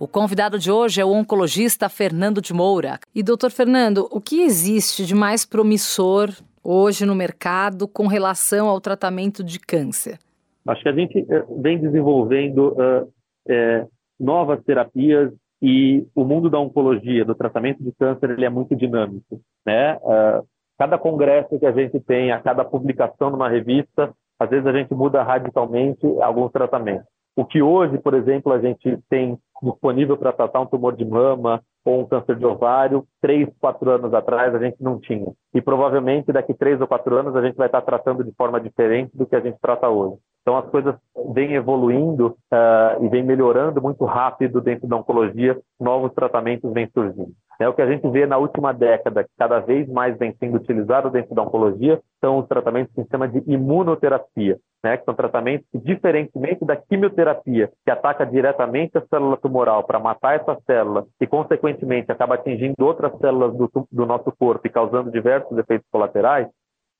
O 0.00 0.06
convidado 0.06 0.58
de 0.58 0.70
hoje 0.70 1.00
é 1.00 1.04
o 1.04 1.12
oncologista 1.12 1.88
Fernando 1.88 2.40
de 2.40 2.52
Moura. 2.52 3.00
E, 3.12 3.20
doutor 3.20 3.50
Fernando, 3.50 4.08
o 4.12 4.20
que 4.20 4.42
existe 4.42 5.04
de 5.04 5.14
mais 5.14 5.44
promissor 5.44 6.30
hoje 6.62 7.04
no 7.06 7.14
mercado 7.14 7.86
com 7.88 8.06
relação 8.06 8.68
ao 8.68 8.80
tratamento 8.80 9.42
de 9.42 9.58
câncer? 9.58 10.18
Acho 10.66 10.82
que 10.82 10.88
a 10.88 10.92
gente 10.92 11.18
eh, 11.18 11.44
vem 11.58 11.78
desenvolvendo 11.78 12.72
uh, 12.72 13.12
é, 13.48 13.86
novas 14.20 14.62
terapias 14.64 15.32
e 15.62 16.06
o 16.14 16.24
mundo 16.24 16.50
da 16.50 16.58
oncologia, 16.58 17.24
do 17.24 17.34
tratamento 17.34 17.82
de 17.82 17.90
câncer, 17.92 18.30
ele 18.30 18.44
é 18.44 18.50
muito 18.50 18.76
dinâmico, 18.76 19.40
né? 19.66 19.96
Uh, 19.96 20.46
cada 20.78 20.96
congresso 20.96 21.58
que 21.58 21.66
a 21.66 21.72
gente 21.72 21.98
tem, 22.00 22.30
a 22.30 22.40
cada 22.40 22.64
publicação 22.64 23.30
numa 23.30 23.48
revista, 23.48 24.12
às 24.38 24.48
vezes 24.48 24.66
a 24.66 24.72
gente 24.72 24.94
muda 24.94 25.22
radicalmente 25.22 26.06
alguns 26.20 26.52
tratamentos. 26.52 27.06
O 27.34 27.44
que 27.44 27.60
hoje, 27.60 27.98
por 27.98 28.14
exemplo, 28.14 28.52
a 28.52 28.60
gente 28.60 28.98
tem 29.08 29.38
disponível 29.62 30.16
para 30.16 30.32
tratar 30.32 30.60
um 30.60 30.66
tumor 30.66 30.94
de 30.94 31.04
mama 31.04 31.60
ou 31.88 32.00
um 32.00 32.06
câncer 32.06 32.36
de 32.36 32.44
ovário, 32.44 33.04
três, 33.20 33.48
quatro 33.58 33.90
anos 33.90 34.12
atrás 34.12 34.54
a 34.54 34.58
gente 34.58 34.76
não 34.80 35.00
tinha. 35.00 35.32
E 35.54 35.60
provavelmente 35.60 36.32
daqui 36.32 36.52
três 36.52 36.80
ou 36.80 36.86
quatro 36.86 37.16
anos 37.16 37.34
a 37.34 37.42
gente 37.42 37.56
vai 37.56 37.66
estar 37.66 37.80
tratando 37.80 38.22
de 38.22 38.32
forma 38.32 38.60
diferente 38.60 39.16
do 39.16 39.26
que 39.26 39.34
a 39.34 39.40
gente 39.40 39.58
trata 39.60 39.88
hoje. 39.88 40.18
Então 40.42 40.56
as 40.56 40.66
coisas 40.70 40.94
vêm 41.34 41.54
evoluindo 41.54 42.36
uh, 42.52 43.04
e 43.04 43.08
vêm 43.08 43.22
melhorando 43.22 43.82
muito 43.82 44.04
rápido 44.04 44.60
dentro 44.60 44.86
da 44.86 44.96
oncologia, 44.96 45.58
novos 45.80 46.12
tratamentos 46.12 46.72
vêm 46.72 46.88
surgindo. 46.92 47.32
É, 47.60 47.68
o 47.68 47.74
que 47.74 47.82
a 47.82 47.86
gente 47.90 48.08
vê 48.08 48.24
na 48.24 48.38
última 48.38 48.72
década, 48.72 49.24
que 49.24 49.30
cada 49.36 49.58
vez 49.58 49.88
mais 49.88 50.16
vem 50.16 50.32
sendo 50.38 50.58
utilizado 50.58 51.10
dentro 51.10 51.34
da 51.34 51.42
oncologia, 51.42 52.00
são 52.20 52.38
os 52.38 52.46
tratamentos 52.46 52.94
que 52.94 53.02
se 53.02 53.08
chama 53.10 53.26
de 53.26 53.42
imunoterapia, 53.52 54.58
né, 54.84 54.96
que 54.96 55.04
são 55.04 55.12
tratamentos 55.12 55.66
que, 55.72 55.78
diferentemente 55.78 56.64
da 56.64 56.76
quimioterapia, 56.76 57.68
que 57.84 57.90
ataca 57.90 58.24
diretamente 58.24 58.96
a 58.96 59.04
célula 59.06 59.36
tumoral 59.36 59.82
para 59.82 59.98
matar 59.98 60.36
essa 60.36 60.56
célula 60.66 61.04
e, 61.20 61.26
consequentemente, 61.26 62.12
acaba 62.12 62.36
atingindo 62.36 62.76
outras 62.84 63.12
células 63.18 63.52
do, 63.56 63.68
do 63.90 64.06
nosso 64.06 64.32
corpo 64.38 64.64
e 64.64 64.70
causando 64.70 65.10
diversos 65.10 65.58
efeitos 65.58 65.88
colaterais, 65.90 66.46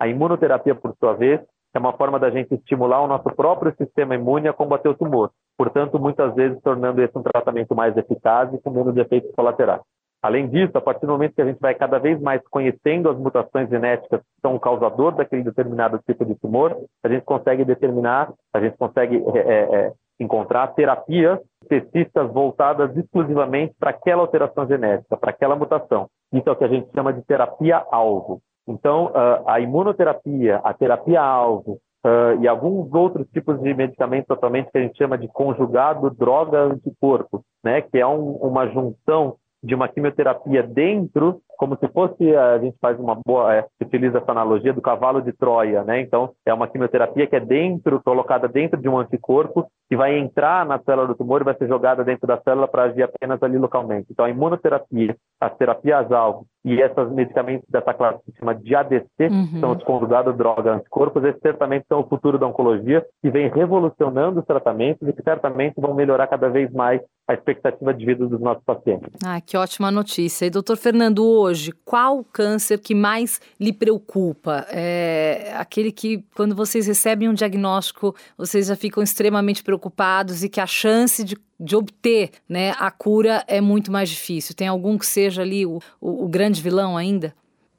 a 0.01 0.09
imunoterapia, 0.09 0.75
por 0.75 0.93
sua 0.99 1.13
vez, 1.15 1.41
é 1.73 1.79
uma 1.79 1.93
forma 1.93 2.19
da 2.19 2.31
gente 2.31 2.55
estimular 2.55 3.01
o 3.01 3.07
nosso 3.07 3.31
próprio 3.37 3.73
sistema 3.77 4.17
imune 4.17 4.49
a 4.49 4.53
combater 4.53 4.89
o 4.89 4.95
tumor, 4.95 5.31
portanto, 5.57 6.01
muitas 6.01 6.35
vezes 6.35 6.61
tornando 6.63 7.01
esse 7.01 7.17
um 7.17 7.23
tratamento 7.23 7.77
mais 7.77 7.97
eficaz 7.97 8.53
e 8.53 8.59
com 8.59 8.71
menos 8.71 8.97
efeitos 8.97 9.31
colaterais. 9.37 9.83
Além 10.23 10.49
disso, 10.49 10.77
a 10.77 10.81
partir 10.81 11.07
do 11.07 11.13
momento 11.13 11.35
que 11.35 11.43
a 11.43 11.47
gente 11.47 11.61
vai 11.61 11.75
cada 11.75 11.99
vez 11.99 12.21
mais 12.21 12.43
conhecendo 12.49 13.09
as 13.09 13.17
mutações 13.17 13.69
genéticas 13.69 14.21
que 14.21 14.41
são 14.43 14.57
o 14.57 14.61
causador 14.61 15.15
daquele 15.15 15.45
determinado 15.45 16.01
tipo 16.07 16.25
de 16.25 16.35
tumor, 16.35 16.77
a 17.05 17.09
gente 17.09 17.25
consegue 17.25 17.65
determinar, 17.65 18.33
a 18.53 18.61
gente 18.61 18.77
consegue 18.77 19.23
é, 19.35 19.39
é, 19.39 19.75
é 19.75 19.93
encontrar 20.21 20.67
terapias 20.69 21.39
específicas 21.63 22.33
voltadas 22.33 22.97
exclusivamente 22.97 23.75
para 23.79 23.91
aquela 23.91 24.23
alteração 24.23 24.67
genética, 24.67 25.17
para 25.17 25.31
aquela 25.31 25.55
mutação. 25.55 26.09
Isso 26.33 26.49
é 26.49 26.53
o 26.53 26.57
que 26.57 26.65
a 26.65 26.69
gente 26.69 26.91
chama 26.93 27.13
de 27.13 27.23
terapia-alvo. 27.23 28.41
Então, 28.67 29.13
a 29.47 29.61
imunoterapia, 29.61 30.61
a 30.63 30.75
terapia-alvo 30.75 31.79
uh, 32.05 32.41
e 32.41 32.47
alguns 32.47 32.93
outros 32.93 33.27
tipos 33.29 33.61
de 33.63 33.73
medicamentos 33.73 34.27
totalmente 34.27 34.71
que 34.71 34.79
a 34.79 34.83
gente 34.83 34.99
chama 34.99 35.17
de 35.17 35.29
conjugado 35.29 36.11
droga-anticorpo, 36.11 37.43
né, 37.65 37.81
que 37.81 37.99
é 37.99 38.07
um, 38.07 38.33
uma 38.37 38.67
junção 38.69 39.37
de 39.63 39.75
uma 39.75 39.89
quimioterapia 39.89 40.63
dentro, 40.63 41.41
como 41.59 41.77
se 41.77 41.89
fosse, 41.89 42.37
a 42.37 42.59
gente 42.59 42.77
faz 42.81 42.99
uma 43.01 43.17
boa, 43.17 43.53
é, 43.53 43.67
utiliza 43.83 44.19
essa 44.19 44.31
analogia 44.31 44.73
do 44.73 44.81
cavalo 44.81 45.21
de 45.21 45.33
Troia, 45.33 45.83
né? 45.83 46.01
Então, 46.01 46.31
é 46.47 46.55
uma 46.55 46.69
quimioterapia 46.69 47.27
que 47.27 47.35
é 47.35 47.41
dentro, 47.41 48.01
colocada 48.01 48.47
dentro 48.47 48.81
de 48.81 48.89
um 48.89 48.97
anticorpo, 48.97 49.69
que 49.89 49.97
vai 49.97 50.17
entrar 50.17 50.65
na 50.65 50.79
célula 50.79 51.09
do 51.09 51.17
tumor 51.17 51.41
e 51.41 51.45
vai 51.45 51.57
ser 51.57 51.67
jogada 51.67 52.05
dentro 52.05 52.29
da 52.29 52.41
célula 52.43 52.69
para 52.69 52.85
agir 52.85 53.03
apenas 53.03 53.43
ali 53.43 53.59
localmente. 53.59 54.07
Então, 54.11 54.25
a 54.25 54.31
imunoterapia, 54.31 55.17
as 55.41 55.57
terapias-alvo 55.57 56.47
e 56.65 56.81
esses 56.81 57.11
medicamentos 57.11 57.67
dessa 57.69 57.95
classe 57.95 58.23
que 58.25 58.33
se 58.33 58.39
chama 58.39 58.55
de 58.55 58.75
ADC, 58.75 59.07
uhum. 59.21 59.61
são 59.61 59.73
os 59.73 59.83
conjugados 59.83 60.37
droga 60.37 60.75
anticorpos, 60.75 61.25
esses 61.25 61.41
certamente 61.41 61.87
são 61.89 62.01
o 62.01 62.09
futuro 62.09 62.39
da 62.39 62.47
oncologia, 62.47 63.05
que 63.23 63.31
vem 63.31 63.49
revolucionando 63.49 64.41
os 64.41 64.47
tratamentos 64.47 65.09
e 65.09 65.13
que 65.13 65.23
certamente 65.23 65.81
vão 65.81 65.95
melhorar 65.95 66.27
cada 66.27 66.49
vez 66.49 66.71
mais 66.73 67.01
a 67.27 67.35
expectativa 67.35 67.93
de 67.93 68.07
vida 68.07 68.27
dos 68.27 68.41
nossos 68.41 68.65
pacientes. 68.65 69.11
Ah, 69.25 69.41
que 69.49 69.57
ótima 69.57 69.91
notícia. 69.91 70.45
E 70.45 70.51
doutor 70.51 70.77
Fernando, 70.77 71.25
hoje, 71.25 71.73
qual 71.83 72.19
o 72.19 72.25
câncer 72.25 72.79
que 72.79 72.95
mais 72.95 73.41
lhe 73.59 73.73
preocupa? 73.73 74.67
É 74.71 75.55
aquele 75.57 75.91
que, 75.91 76.23
quando 76.37 76.55
vocês 76.55 76.87
recebem 76.87 77.31
um 77.31 77.33
diagnóstico, 77.33 78.15
vocês 78.37 78.67
já 78.67 78.77
ficam 78.77 79.03
extremamente 79.03 79.65
preocupados 79.65 80.45
e 80.45 80.51
que 80.51 80.61
a 80.61 80.67
chance 80.67 81.25
de 81.25 81.37
de 81.61 81.75
obter 81.75 82.31
né, 82.49 82.71
a 82.79 82.89
cura 82.89 83.43
é 83.49 83.61
muito 83.61 83.91
mais 83.91 84.09
difícil. 84.09 84.55
Tem 84.55 84.69
algum 84.69 84.97
que 84.97 85.05
seja 85.05 85.43
ali 85.43 85.67
o, 85.67 85.81
o, 86.01 86.25
o 86.25 86.29
grande 86.29 86.63
vilão 86.63 86.97
ainda? 86.97 87.35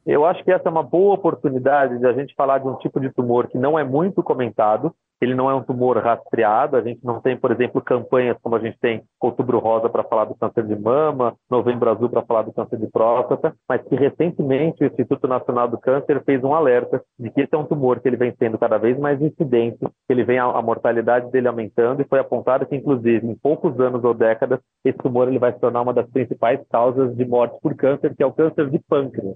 Eu 0.05 0.25
acho 0.25 0.43
que 0.43 0.51
essa 0.51 0.67
é 0.67 0.69
uma 0.69 0.83
boa 0.83 1.15
oportunidade 1.15 1.97
de 1.97 2.05
a 2.05 2.11
gente 2.11 2.35
falar 2.35 2.57
de 2.57 2.67
um 2.67 2.75
tipo 2.75 2.99
de 2.99 3.09
tumor 3.09 3.47
que 3.47 3.57
não 3.57 3.79
é 3.79 3.83
muito 3.85 4.21
comentado, 4.21 4.93
ele 5.21 5.35
não 5.35 5.49
é 5.49 5.55
um 5.55 5.63
tumor 5.63 5.97
rastreado, 5.97 6.77
a 6.77 6.81
gente 6.81 7.03
não 7.03 7.19
tem, 7.19 7.37
por 7.37 7.51
exemplo, 7.51 7.81
campanhas 7.81 8.37
como 8.41 8.55
a 8.55 8.59
gente 8.59 8.77
tem 8.79 9.03
Outubro 9.19 9.59
Rosa 9.59 9.89
para 9.89 10.03
falar 10.03 10.25
do 10.25 10.35
câncer 10.35 10.65
de 10.65 10.75
mama, 10.75 11.35
Novembro 11.49 11.89
Azul 11.89 12.09
para 12.09 12.21
falar 12.21 12.43
do 12.43 12.53
câncer 12.53 12.77
de 12.77 12.87
próstata, 12.87 13.53
mas 13.67 13.81
que 13.83 13.95
recentemente 13.95 14.83
o 14.83 14.87
Instituto 14.87 15.27
Nacional 15.27 15.67
do 15.67 15.77
Câncer 15.77 16.23
fez 16.23 16.43
um 16.43 16.53
alerta 16.53 17.01
de 17.17 17.29
que 17.29 17.41
esse 17.41 17.53
é 17.53 17.57
um 17.57 17.65
tumor 17.65 17.99
que 17.99 18.07
ele 18.07 18.17
vem 18.17 18.33
sendo 18.39 18.57
cada 18.57 18.77
vez 18.77 18.97
mais 18.97 19.21
incidente, 19.21 19.79
ele 20.07 20.23
vem 20.23 20.39
a, 20.39 20.45
a 20.45 20.61
mortalidade 20.61 21.29
dele 21.31 21.47
aumentando 21.47 22.01
e 22.01 22.07
foi 22.07 22.19
apontado 22.19 22.65
que, 22.65 22.75
inclusive, 22.75 23.27
em 23.27 23.35
poucos 23.35 23.79
anos 23.79 24.03
ou 24.03 24.13
décadas, 24.13 24.59
esse 24.85 24.97
tumor 24.97 25.27
ele 25.27 25.39
vai 25.39 25.53
se 25.53 25.59
tornar 25.59 25.81
uma 25.81 25.93
das 25.93 26.09
principais 26.09 26.59
causas 26.69 27.15
de 27.15 27.25
morte 27.25 27.57
por 27.61 27.75
câncer, 27.75 28.15
que 28.15 28.23
é 28.23 28.25
o 28.25 28.33
câncer 28.33 28.69
de 28.69 28.79
pâncreas. 28.79 29.35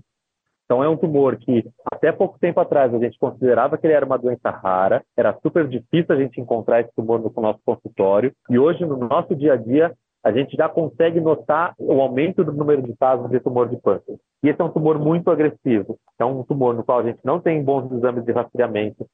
Então, 0.73 0.83
é 0.83 0.89
um 0.89 0.97
tumor 0.97 1.37
que 1.37 1.63
até 1.93 2.11
pouco 2.11 2.39
tempo 2.39 2.59
atrás 2.59 2.91
a 2.91 2.97
gente 2.97 3.15
considerava 3.19 3.77
que 3.77 3.85
ele 3.85 3.93
era 3.93 4.03
uma 4.03 4.17
doença 4.17 4.49
rara, 4.49 5.03
era 5.15 5.37
super 5.39 5.67
difícil 5.67 6.07
a 6.09 6.15
gente 6.15 6.41
encontrar 6.41 6.81
esse 6.81 6.89
tumor 6.95 7.19
no 7.19 7.31
nosso 7.39 7.59
consultório, 7.63 8.33
e 8.49 8.57
hoje, 8.57 8.83
no 8.83 8.97
nosso 8.97 9.35
dia 9.35 9.53
a 9.53 9.55
dia, 9.55 9.93
a 10.23 10.31
gente 10.31 10.55
já 10.55 10.69
consegue 10.69 11.19
notar 11.19 11.73
o 11.77 12.01
aumento 12.01 12.43
do 12.43 12.53
número 12.53 12.81
de 12.81 12.95
casos 12.95 13.29
de 13.29 13.39
tumor 13.39 13.67
de 13.67 13.77
pâncreas. 13.77 14.19
E 14.41 14.49
esse 14.49 14.61
é 14.61 14.63
um 14.63 14.69
tumor 14.69 14.97
muito 14.97 15.29
agressivo. 15.29 15.97
É 16.17 16.25
um 16.25 16.43
tumor 16.43 16.73
no 16.73 16.83
qual 16.83 16.99
a 16.99 17.03
gente 17.03 17.19
não 17.23 17.39
tem 17.39 17.63
bons 17.63 17.91
exames 17.91 18.23
de 18.23 18.31
rastreamento, 18.31 19.05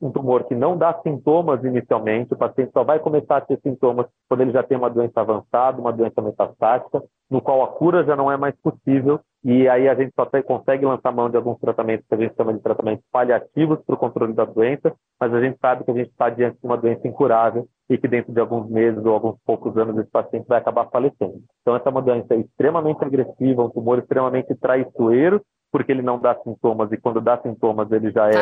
um 0.00 0.10
tumor 0.10 0.44
que 0.44 0.54
não 0.54 0.76
dá 0.76 0.98
sintomas 1.02 1.62
inicialmente, 1.62 2.32
o 2.32 2.36
paciente 2.36 2.72
só 2.72 2.82
vai 2.82 2.98
começar 2.98 3.36
a 3.36 3.40
ter 3.40 3.60
sintomas 3.60 4.06
quando 4.28 4.40
ele 4.40 4.52
já 4.52 4.62
tem 4.62 4.76
uma 4.76 4.88
doença 4.88 5.20
avançada, 5.20 5.80
uma 5.80 5.92
doença 5.92 6.22
metastática, 6.22 7.02
no 7.30 7.42
qual 7.42 7.62
a 7.62 7.68
cura 7.68 8.04
já 8.04 8.16
não 8.16 8.32
é 8.32 8.36
mais 8.36 8.54
possível, 8.62 9.20
e 9.44 9.68
aí 9.68 9.88
a 9.88 9.94
gente 9.94 10.12
só 10.14 10.26
consegue 10.42 10.86
lançar 10.86 11.12
mão 11.12 11.28
de 11.28 11.36
alguns 11.36 11.58
tratamentos 11.58 12.06
que 12.08 12.14
a 12.14 12.18
gente 12.18 12.34
chama 12.34 12.54
de 12.54 12.60
tratamentos 12.60 13.04
paliativos 13.12 13.78
para 13.84 13.94
o 13.94 13.98
controle 13.98 14.32
da 14.32 14.44
doença, 14.44 14.94
mas 15.20 15.32
a 15.34 15.40
gente 15.40 15.58
sabe 15.60 15.84
que 15.84 15.90
a 15.90 15.94
gente 15.94 16.10
está 16.10 16.30
diante 16.30 16.58
de 16.58 16.66
uma 16.66 16.78
doença 16.78 17.06
incurável 17.06 17.68
e 17.88 17.96
que 17.96 18.08
dentro 18.08 18.32
de 18.32 18.40
alguns 18.40 18.68
meses 18.68 19.04
ou 19.04 19.12
alguns 19.12 19.36
poucos 19.44 19.76
anos 19.76 19.96
esse 19.98 20.10
paciente 20.10 20.46
vai 20.48 20.58
acabar 20.58 20.88
falecendo. 20.90 21.40
Então 21.62 21.76
essa 21.76 21.88
é 21.88 21.92
uma 21.92 22.02
doença 22.02 22.34
extremamente 22.34 23.04
agressiva, 23.04 23.64
um 23.64 23.70
tumor 23.70 23.98
extremamente 23.98 24.54
traiçoeiro, 24.56 25.40
porque 25.70 25.92
ele 25.92 26.02
não 26.02 26.18
dá 26.18 26.34
sintomas 26.42 26.90
e 26.90 26.96
quando 26.96 27.20
dá 27.20 27.38
sintomas 27.38 27.90
ele 27.92 28.10
já 28.10 28.28
é 28.28 28.32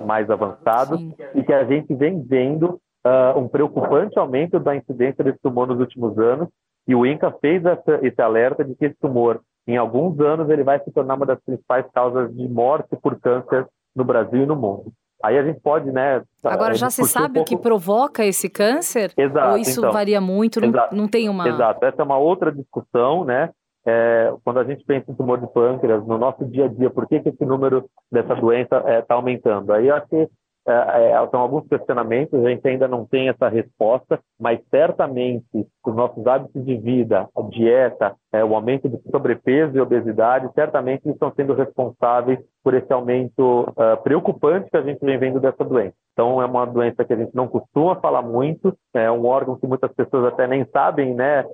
uh, 0.00 0.06
mais 0.06 0.28
avançado 0.30 0.98
Sim. 0.98 1.14
e 1.34 1.42
que 1.42 1.52
a 1.52 1.64
gente 1.64 1.94
vem 1.94 2.22
vendo 2.22 2.80
uh, 3.06 3.38
um 3.38 3.48
preocupante 3.48 4.18
aumento 4.18 4.58
da 4.58 4.74
incidência 4.74 5.22
desse 5.22 5.38
tumor 5.40 5.66
nos 5.66 5.78
últimos 5.78 6.18
anos 6.18 6.48
e 6.88 6.94
o 6.94 7.04
INCA 7.04 7.32
fez 7.40 7.64
essa, 7.64 8.00
esse 8.02 8.20
alerta 8.20 8.64
de 8.64 8.74
que 8.74 8.86
esse 8.86 8.96
tumor 9.00 9.40
em 9.66 9.76
alguns 9.76 10.18
anos 10.20 10.48
ele 10.48 10.62
vai 10.62 10.78
se 10.82 10.90
tornar 10.92 11.14
uma 11.14 11.26
das 11.26 11.40
principais 11.40 11.84
causas 11.92 12.34
de 12.34 12.48
morte 12.48 12.96
por 13.02 13.18
câncer 13.20 13.66
no 13.94 14.04
Brasil 14.04 14.42
e 14.42 14.46
no 14.46 14.54
mundo. 14.54 14.92
Aí 15.22 15.38
a 15.38 15.42
gente 15.42 15.60
pode, 15.60 15.90
né? 15.90 16.22
Agora 16.44 16.74
já 16.74 16.90
se 16.90 17.04
sabe 17.04 17.40
um 17.40 17.44
pouco... 17.44 17.54
o 17.54 17.56
que 17.56 17.62
provoca 17.62 18.24
esse 18.24 18.48
câncer? 18.48 19.12
Exato. 19.16 19.50
Ou 19.50 19.58
isso 19.58 19.80
então, 19.80 19.92
varia 19.92 20.20
muito? 20.20 20.60
Não, 20.60 20.72
não, 20.92 21.08
tem 21.08 21.28
uma. 21.28 21.48
Exato. 21.48 21.84
Essa 21.84 22.02
é 22.02 22.04
uma 22.04 22.18
outra 22.18 22.52
discussão, 22.52 23.24
né? 23.24 23.50
É, 23.86 24.32
quando 24.44 24.58
a 24.58 24.64
gente 24.64 24.84
pensa 24.84 25.10
em 25.10 25.14
tumor 25.14 25.40
de 25.40 25.46
pâncreas, 25.52 26.04
no 26.06 26.18
nosso 26.18 26.44
dia 26.44 26.64
a 26.64 26.68
dia, 26.68 26.90
por 26.90 27.06
que, 27.06 27.20
que 27.20 27.28
esse 27.28 27.44
número 27.44 27.88
dessa 28.10 28.34
doença 28.34 28.78
está 28.78 28.90
é, 28.90 29.02
tá 29.02 29.14
aumentando? 29.14 29.72
Aí 29.72 29.86
eu 29.88 29.94
acho 29.94 30.08
que 30.08 30.28
é, 30.66 31.12
é, 31.12 31.28
são 31.30 31.40
alguns 31.40 31.66
questionamentos, 31.68 32.44
a 32.44 32.48
gente 32.48 32.66
ainda 32.66 32.88
não 32.88 33.04
tem 33.04 33.28
essa 33.28 33.48
resposta, 33.48 34.18
mas 34.38 34.58
certamente 34.68 35.44
os 35.54 35.94
nossos 35.94 36.26
hábitos 36.26 36.64
de 36.64 36.76
vida, 36.76 37.28
a 37.36 37.42
dieta, 37.42 38.14
é, 38.32 38.44
o 38.44 38.54
aumento 38.54 38.88
de 38.88 38.98
sobrepeso 39.10 39.76
e 39.76 39.80
obesidade, 39.80 40.50
certamente 40.54 41.08
estão 41.08 41.32
sendo 41.36 41.54
responsáveis 41.54 42.40
por 42.64 42.74
esse 42.74 42.92
aumento 42.92 43.60
uh, 43.70 44.02
preocupante 44.02 44.68
que 44.68 44.76
a 44.76 44.82
gente 44.82 44.98
vem 45.04 45.18
vendo 45.18 45.38
dessa 45.38 45.64
doença. 45.64 45.94
Então, 46.12 46.42
é 46.42 46.46
uma 46.46 46.66
doença 46.66 47.04
que 47.04 47.12
a 47.12 47.16
gente 47.16 47.32
não 47.32 47.46
costuma 47.46 47.94
falar 47.96 48.22
muito, 48.22 48.76
é 48.92 49.08
um 49.08 49.24
órgão 49.24 49.56
que 49.56 49.68
muitas 49.68 49.92
pessoas 49.92 50.32
até 50.32 50.48
nem 50.48 50.66
sabem, 50.72 51.14
né, 51.14 51.44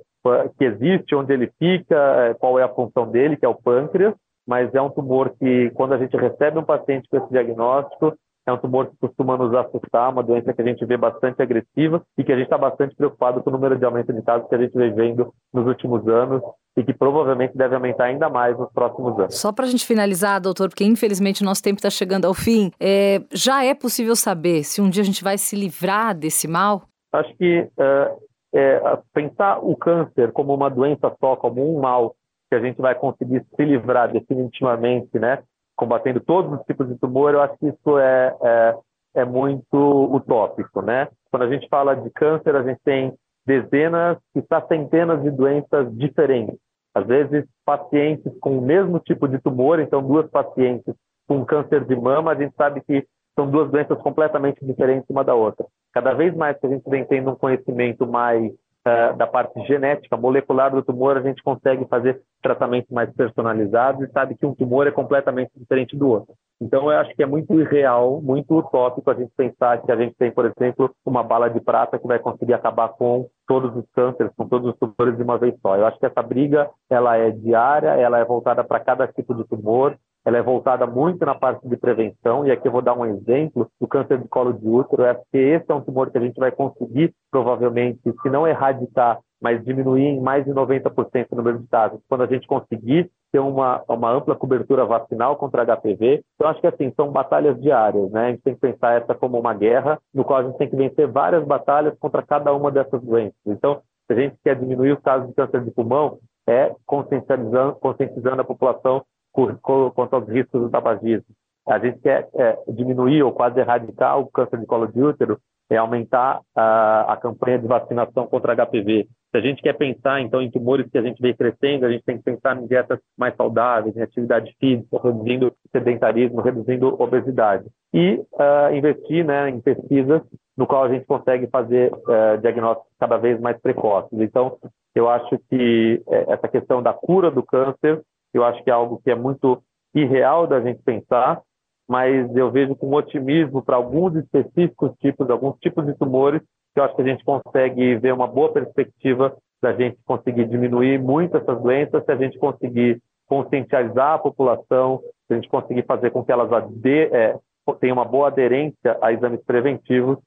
que 0.57 0.65
existe, 0.65 1.13
onde 1.13 1.33
ele 1.33 1.51
fica, 1.59 1.95
é, 1.95 2.33
qual 2.33 2.57
é 2.57 2.63
a 2.63 2.73
função 2.73 3.11
dele, 3.11 3.37
que 3.37 3.45
é 3.45 3.49
o 3.49 3.53
pâncreas, 3.53 4.15
mas 4.47 4.73
é 4.73 4.81
um 4.81 4.89
tumor 4.89 5.35
que, 5.37 5.69
quando 5.71 5.93
a 5.93 5.97
gente 5.97 6.17
recebe 6.17 6.57
um 6.57 6.63
paciente 6.63 7.07
com 7.09 7.17
esse 7.17 7.29
diagnóstico, 7.29 8.13
é 8.45 8.51
um 8.51 8.57
tumor 8.57 8.87
que 8.87 8.97
costuma 8.97 9.37
nos 9.37 9.53
assustar, 9.53 10.11
uma 10.11 10.23
doença 10.23 10.53
que 10.53 10.61
a 10.61 10.65
gente 10.65 10.85
vê 10.85 10.97
bastante 10.97 11.41
agressiva 11.41 12.01
e 12.17 12.23
que 12.23 12.31
a 12.31 12.35
gente 12.35 12.45
está 12.45 12.57
bastante 12.57 12.95
preocupado 12.95 13.41
com 13.41 13.49
o 13.49 13.53
número 13.53 13.77
de 13.77 13.85
aumento 13.85 14.11
de 14.11 14.21
casos 14.21 14.47
que 14.47 14.55
a 14.55 14.57
gente 14.57 14.77
vem 14.77 14.93
vendo 14.93 15.33
nos 15.53 15.65
últimos 15.65 16.05
anos 16.07 16.41
e 16.75 16.83
que 16.83 16.93
provavelmente 16.93 17.55
deve 17.55 17.75
aumentar 17.75 18.05
ainda 18.05 18.29
mais 18.29 18.57
nos 18.57 18.71
próximos 18.71 19.17
anos. 19.17 19.35
Só 19.35 19.51
para 19.51 19.65
a 19.65 19.67
gente 19.67 19.85
finalizar, 19.85 20.41
doutor, 20.41 20.69
porque 20.69 20.83
infelizmente 20.83 21.41
o 21.41 21.45
nosso 21.45 21.63
tempo 21.63 21.77
está 21.77 21.89
chegando 21.89 22.25
ao 22.25 22.33
fim, 22.33 22.71
é, 22.79 23.21
já 23.31 23.63
é 23.63 23.73
possível 23.73 24.15
saber 24.15 24.63
se 24.63 24.81
um 24.81 24.89
dia 24.89 25.03
a 25.03 25.05
gente 25.05 25.23
vai 25.23 25.37
se 25.37 25.55
livrar 25.55 26.15
desse 26.15 26.47
mal? 26.47 26.83
Acho 27.13 27.33
que 27.37 27.59
uh, 27.61 28.23
é, 28.53 28.99
pensar 29.13 29.59
o 29.59 29.75
câncer 29.75 30.31
como 30.31 30.53
uma 30.53 30.69
doença 30.69 31.15
só, 31.19 31.35
como 31.35 31.77
um 31.77 31.79
mal 31.79 32.15
que 32.49 32.55
a 32.55 32.59
gente 32.59 32.81
vai 32.81 32.93
conseguir 32.93 33.45
se 33.55 33.65
livrar 33.65 34.11
definitivamente, 34.11 35.17
né, 35.17 35.39
combatendo 35.75 36.19
todos 36.19 36.59
os 36.59 36.65
tipos 36.65 36.87
de 36.87 36.95
tumor, 36.95 37.33
eu 37.33 37.41
acho 37.41 37.57
que 37.57 37.67
isso 37.67 37.97
é, 37.97 38.35
é, 38.41 38.77
é 39.15 39.25
muito 39.25 39.77
utópico, 40.13 40.81
né? 40.81 41.07
Quando 41.31 41.43
a 41.43 41.49
gente 41.49 41.67
fala 41.67 41.95
de 41.95 42.09
câncer, 42.11 42.55
a 42.55 42.63
gente 42.63 42.79
tem 42.83 43.13
dezenas, 43.45 44.17
está 44.35 44.61
centenas 44.67 45.21
de 45.21 45.31
doenças 45.31 45.95
diferentes. 45.97 46.57
Às 46.95 47.05
vezes, 47.07 47.45
pacientes 47.65 48.31
com 48.39 48.57
o 48.57 48.61
mesmo 48.61 48.99
tipo 48.99 49.27
de 49.27 49.39
tumor, 49.39 49.79
então 49.79 50.01
duas 50.01 50.29
pacientes 50.29 50.93
com 51.27 51.43
câncer 51.43 51.83
de 51.85 51.95
mama, 51.95 52.31
a 52.31 52.35
gente 52.35 52.55
sabe 52.55 52.81
que 52.81 53.05
são 53.35 53.49
duas 53.49 53.71
doenças 53.71 53.97
completamente 53.99 54.63
diferentes 54.63 55.09
uma 55.09 55.23
da 55.23 55.33
outra. 55.33 55.65
Cada 55.91 56.13
vez 56.13 56.35
mais 56.35 56.57
que 56.59 56.67
a 56.67 56.69
gente 56.69 56.87
vem 56.87 57.03
tendo 57.05 57.31
um 57.31 57.35
conhecimento 57.35 58.05
mais 58.05 58.51
uh, 58.87 59.15
da 59.17 59.27
parte 59.27 59.59
genética, 59.65 60.17
molecular 60.17 60.71
do 60.71 60.83
tumor, 60.83 61.17
a 61.17 61.21
gente 61.21 61.41
consegue 61.41 61.85
fazer 61.85 62.21
tratamentos 62.41 62.91
mais 62.91 63.11
personalizados 63.13 64.07
e 64.07 64.11
sabe 64.11 64.35
que 64.35 64.45
um 64.45 64.53
tumor 64.53 64.87
é 64.87 64.91
completamente 64.91 65.51
diferente 65.55 65.95
do 65.95 66.07
outro. 66.09 66.33
Então, 66.61 66.89
eu 66.89 66.97
acho 66.97 67.13
que 67.15 67.23
é 67.23 67.25
muito 67.25 67.59
irreal, 67.59 68.21
muito 68.21 68.57
utópico 68.57 69.09
a 69.09 69.13
gente 69.13 69.31
pensar 69.35 69.81
que 69.81 69.91
a 69.91 69.95
gente 69.95 70.15
tem, 70.15 70.31
por 70.31 70.45
exemplo, 70.45 70.89
uma 71.05 71.21
bala 71.21 71.49
de 71.49 71.59
prata 71.59 71.99
que 71.99 72.07
vai 72.07 72.19
conseguir 72.19 72.53
acabar 72.53 72.89
com 72.89 73.27
todos 73.45 73.75
os 73.75 73.85
cânceres, 73.93 74.31
com 74.37 74.47
todos 74.47 74.71
os 74.71 74.77
tumores 74.77 75.17
de 75.17 75.23
uma 75.23 75.37
vez 75.37 75.55
só. 75.61 75.75
Eu 75.75 75.85
acho 75.85 75.99
que 75.99 76.05
essa 76.05 76.21
briga, 76.21 76.69
ela 76.89 77.17
é 77.17 77.31
diária, 77.31 77.89
ela 77.89 78.19
é 78.19 78.23
voltada 78.23 78.63
para 78.63 78.79
cada 78.79 79.07
tipo 79.07 79.33
de 79.35 79.43
tumor, 79.45 79.97
ela 80.25 80.37
é 80.37 80.41
voltada 80.41 80.87
muito 80.87 81.25
na 81.25 81.35
parte 81.35 81.67
de 81.67 81.75
prevenção, 81.75 82.45
e 82.45 82.51
aqui 82.51 82.67
eu 82.67 82.71
vou 82.71 82.81
dar 82.81 82.97
um 82.97 83.05
exemplo 83.05 83.69
do 83.79 83.87
câncer 83.87 84.19
de 84.19 84.27
colo 84.27 84.53
de 84.53 84.67
útero, 84.67 85.03
é 85.03 85.13
porque 85.13 85.37
esse 85.37 85.65
é 85.69 85.73
um 85.73 85.81
tumor 85.81 86.09
que 86.11 86.17
a 86.17 86.21
gente 86.21 86.39
vai 86.39 86.51
conseguir, 86.51 87.13
provavelmente, 87.29 87.99
se 88.03 88.29
não 88.29 88.47
erradicar, 88.47 89.19
mas 89.41 89.63
diminuir 89.65 90.05
em 90.05 90.21
mais 90.21 90.45
de 90.45 90.51
90% 90.51 91.27
o 91.31 91.35
número 91.35 91.59
de 91.59 91.67
casos, 91.67 91.99
quando 92.07 92.23
a 92.23 92.27
gente 92.27 92.47
conseguir 92.47 93.11
ter 93.33 93.39
uma, 93.39 93.83
uma 93.89 94.11
ampla 94.11 94.35
cobertura 94.35 94.85
vacinal 94.85 95.35
contra 95.35 95.65
HPV. 95.65 96.23
Então, 96.35 96.49
acho 96.49 96.61
que 96.61 96.67
assim, 96.67 96.93
são 96.95 97.11
batalhas 97.11 97.59
diárias, 97.59 98.09
né? 98.11 98.27
A 98.27 98.29
gente 98.29 98.43
tem 98.43 98.53
que 98.53 98.61
pensar 98.61 98.93
essa 98.93 99.13
como 99.15 99.39
uma 99.39 99.53
guerra, 99.53 99.99
no 100.13 100.23
qual 100.23 100.39
a 100.39 100.43
gente 100.43 100.57
tem 100.57 100.69
que 100.69 100.75
vencer 100.75 101.07
várias 101.07 101.43
batalhas 101.43 101.97
contra 101.99 102.21
cada 102.21 102.53
uma 102.53 102.71
dessas 102.71 103.01
doenças. 103.01 103.35
Então, 103.45 103.81
se 104.07 104.13
a 104.13 104.15
gente 104.15 104.37
quer 104.43 104.55
diminuir 104.55 104.93
os 104.93 105.01
casos 105.01 105.27
de 105.27 105.33
câncer 105.33 105.61
de 105.63 105.71
pulmão, 105.71 106.19
é 106.47 106.73
conscientizando, 106.85 107.73
conscientizando 107.75 108.41
a 108.41 108.45
população 108.45 109.03
quanto 109.33 110.13
aos 110.13 110.27
riscos 110.29 110.61
do 110.61 110.69
tabagismo. 110.69 111.25
A 111.67 111.79
gente 111.79 111.99
quer 111.99 112.29
é, 112.35 112.57
diminuir 112.67 113.23
ou 113.23 113.31
quase 113.31 113.59
erradicar 113.59 114.19
o 114.19 114.27
câncer 114.27 114.59
de 114.59 114.65
colo 114.65 114.87
de 114.87 115.01
útero, 115.01 115.39
é 115.69 115.77
aumentar 115.77 116.41
a, 116.55 117.13
a 117.13 117.17
campanha 117.17 117.57
de 117.57 117.67
vacinação 117.67 118.27
contra 118.27 118.55
HPV. 118.55 119.07
Se 119.31 119.37
a 119.37 119.41
gente 119.41 119.63
quer 119.63 119.73
pensar, 119.73 120.21
então, 120.21 120.41
em 120.41 120.51
tumores 120.51 120.87
que 120.91 120.97
a 120.97 121.01
gente 121.01 121.19
vê 121.19 121.33
crescendo, 121.33 121.85
a 121.85 121.91
gente 121.91 122.03
tem 122.03 122.17
que 122.17 122.23
pensar 122.23 122.55
em 122.55 122.67
dietas 122.67 122.99
mais 123.17 123.35
saudáveis, 123.35 123.95
em 123.95 124.01
atividade 124.01 124.55
física, 124.59 124.99
reduzindo 125.01 125.51
sedentarismo, 125.71 126.41
reduzindo 126.41 127.01
obesidade. 127.01 127.65
E 127.93 128.15
uh, 128.33 128.75
investir 128.75 129.25
né, 129.25 129.49
em 129.49 129.59
pesquisas 129.59 130.21
no 130.55 130.67
qual 130.67 130.83
a 130.83 130.89
gente 130.89 131.05
consegue 131.05 131.47
fazer 131.47 131.91
uh, 131.91 132.37
diagnósticos 132.41 132.91
cada 132.99 133.17
vez 133.17 133.39
mais 133.39 133.59
precoces. 133.59 134.19
Então, 134.19 134.57
eu 134.93 135.09
acho 135.09 135.39
que 135.49 136.03
uh, 136.05 136.31
essa 136.31 136.47
questão 136.47 136.83
da 136.83 136.93
cura 136.93 137.31
do 137.31 137.41
câncer 137.41 138.03
eu 138.33 138.43
acho 138.43 138.63
que 138.63 138.69
é 138.69 138.73
algo 138.73 138.99
que 139.03 139.11
é 139.11 139.15
muito 139.15 139.61
irreal 139.93 140.47
da 140.47 140.59
gente 140.59 140.81
pensar, 140.81 141.41
mas 141.87 142.35
eu 142.35 142.49
vejo 142.49 142.75
com 142.75 142.91
otimismo 142.93 143.61
para 143.61 143.75
alguns 143.75 144.15
específicos 144.15 144.91
tipos, 144.99 145.29
alguns 145.29 145.57
tipos 145.59 145.85
de 145.85 145.93
tumores, 145.93 146.41
que 146.73 146.79
eu 146.79 146.83
acho 146.83 146.95
que 146.95 147.01
a 147.01 147.05
gente 147.05 147.23
consegue 147.23 147.95
ver 147.95 148.13
uma 148.13 148.27
boa 148.27 148.51
perspectiva 148.51 149.35
da 149.61 149.73
gente 149.73 149.97
conseguir 150.05 150.45
diminuir 150.45 150.99
muito 150.99 151.37
essas 151.37 151.61
doenças, 151.61 152.03
se 152.03 152.11
a 152.11 152.15
gente 152.15 152.37
conseguir 152.39 153.01
conscientizar 153.27 154.13
a 154.13 154.19
população, 154.19 154.99
se 155.27 155.33
a 155.33 155.35
gente 155.35 155.47
conseguir 155.47 155.85
fazer 155.85 156.11
com 156.11 156.23
que 156.23 156.31
elas 156.31 156.49
é, 156.85 157.37
tenham 157.79 157.95
uma 157.95 158.05
boa 158.05 158.27
aderência 158.27 158.97
a 159.01 159.13
exames 159.13 159.41
preventivos 159.45 160.17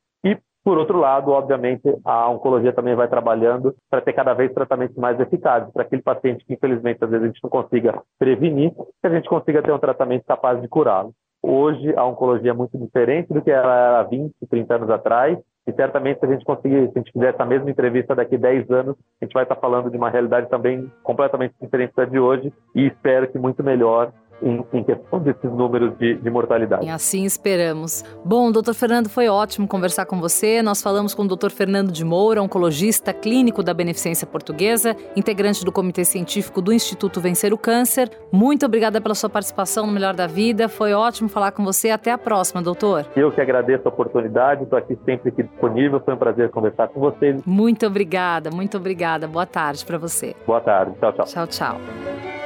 por 0.67 0.79
outro 0.79 0.99
lado, 0.99 1.31
obviamente, 1.31 1.83
a 2.05 2.29
oncologia 2.29 2.73
também 2.73 2.97
vai 2.97 3.07
trabalhando 3.07 3.73
para 3.89 4.01
ter 4.01 4.13
cada 4.13 4.35
vez 4.35 4.53
tratamentos 4.53 4.97
mais 4.97 5.19
eficazes, 5.21 5.73
para 5.73 5.85
aquele 5.85 6.03
paciente 6.03 6.45
que, 6.45 6.55
infelizmente, 6.55 7.05
às 7.05 7.09
vezes 7.09 7.23
a 7.23 7.27
gente 7.29 7.41
não 7.41 7.49
consiga 7.49 8.03
prevenir, 8.19 8.73
que 8.73 9.07
a 9.07 9.11
gente 9.11 9.29
consiga 9.29 9.63
ter 9.63 9.71
um 9.71 9.79
tratamento 9.79 10.25
capaz 10.27 10.61
de 10.61 10.67
curá-lo. 10.67 11.13
Hoje, 11.41 11.95
a 11.97 12.05
oncologia 12.05 12.51
é 12.51 12.53
muito 12.53 12.77
diferente 12.77 13.33
do 13.33 13.41
que 13.41 13.51
ela 13.53 13.73
era 13.73 14.01
há 14.01 14.03
20, 14.03 14.35
30 14.51 14.75
anos 14.75 14.91
atrás, 14.91 15.39
e 15.69 15.73
certamente, 15.73 16.19
se 16.19 16.27
a 16.27 16.33
gente 16.33 16.45
conseguir, 16.45 16.91
se 16.91 16.99
a 16.99 16.99
gente 16.99 17.13
fizer 17.13 17.29
essa 17.29 17.45
mesma 17.45 17.71
entrevista 17.71 18.17
daqui 18.17 18.35
a 18.35 18.39
10 18.39 18.69
anos, 18.69 18.97
a 19.21 19.25
gente 19.25 19.35
vai 19.35 19.45
estar 19.45 19.55
falando 19.55 19.89
de 19.89 19.97
uma 19.97 20.11
realidade 20.11 20.49
também 20.49 20.91
completamente 21.05 21.55
diferente 21.63 21.93
da 21.95 22.05
de 22.05 22.19
hoje, 22.19 22.53
e 22.75 22.89
espero 22.89 23.29
que 23.29 23.39
muito 23.39 23.63
melhor 23.63 24.11
em, 24.43 24.65
em 24.73 24.85
questão 24.85 25.19
desses 25.21 25.51
números 25.51 25.97
de, 25.99 26.15
de 26.15 26.31
mortalidade. 26.31 26.87
E 26.87 26.91
assim 26.91 27.25
esperamos. 27.25 28.05
Bom, 28.25 28.51
doutor 28.53 28.75
Fernando, 28.75 29.09
foi 29.09 29.29
ótimo 29.29 29.67
conversar 29.67 30.07
com 30.07 30.21
você. 30.21 30.63
Nós 30.63 30.83
falamos 30.83 31.15
com 31.15 31.23
o 31.23 31.29
doutor 31.29 31.51
Fernando 31.51 31.91
de 31.91 32.05
Moura, 32.05 32.43
oncologista 32.43 33.13
clínico 33.13 33.63
da 33.63 33.73
Beneficência 33.73 34.27
Portuguesa, 34.27 34.97
integrante 35.17 35.65
do 35.65 35.73
Comitê 35.73 36.05
Científico 36.05 36.61
do 36.61 36.73
Instituto 36.73 37.21
Vencer 37.21 37.53
o 37.53 37.59
Câncer. 37.59 38.11
Muito 38.31 38.67
obrigada 38.67 39.01
pela 39.01 39.15
sua 39.15 39.31
participação 39.31 39.87
no 39.87 39.93
Melhor 39.93 40.15
da 40.15 40.27
Vida. 40.27 40.69
Foi 40.69 40.93
ótimo 40.93 41.29
falar 41.29 41.53
com 41.53 41.65
você. 41.65 41.91
Até 41.91 42.11
a 42.11 42.19
próxima, 42.19 42.63
doutor. 42.63 43.07
Eu 43.17 43.31
que 43.33 43.41
agradeço 43.41 43.83
a 43.87 43.89
oportunidade. 43.89 44.65
Estou 44.65 44.79
aqui 44.79 44.99
sempre 45.05 45.31
aqui 45.31 45.43
disponível. 45.43 46.01
Foi 46.05 46.15
um 46.15 46.19
prazer 46.19 46.51
conversar 46.51 46.89
com 46.89 47.01
vocês. 47.01 47.41
Muito 47.45 47.87
obrigada, 47.87 48.51
muito 48.51 48.77
obrigada. 48.77 49.27
Boa 49.27 49.47
tarde 49.47 49.85
para 49.85 49.99
você. 49.99 50.35
Boa 50.47 50.61
tarde. 50.61 50.95
Tchau, 50.99 51.13
tchau. 51.13 51.25
Tchau, 51.25 51.47
tchau. 51.47 52.46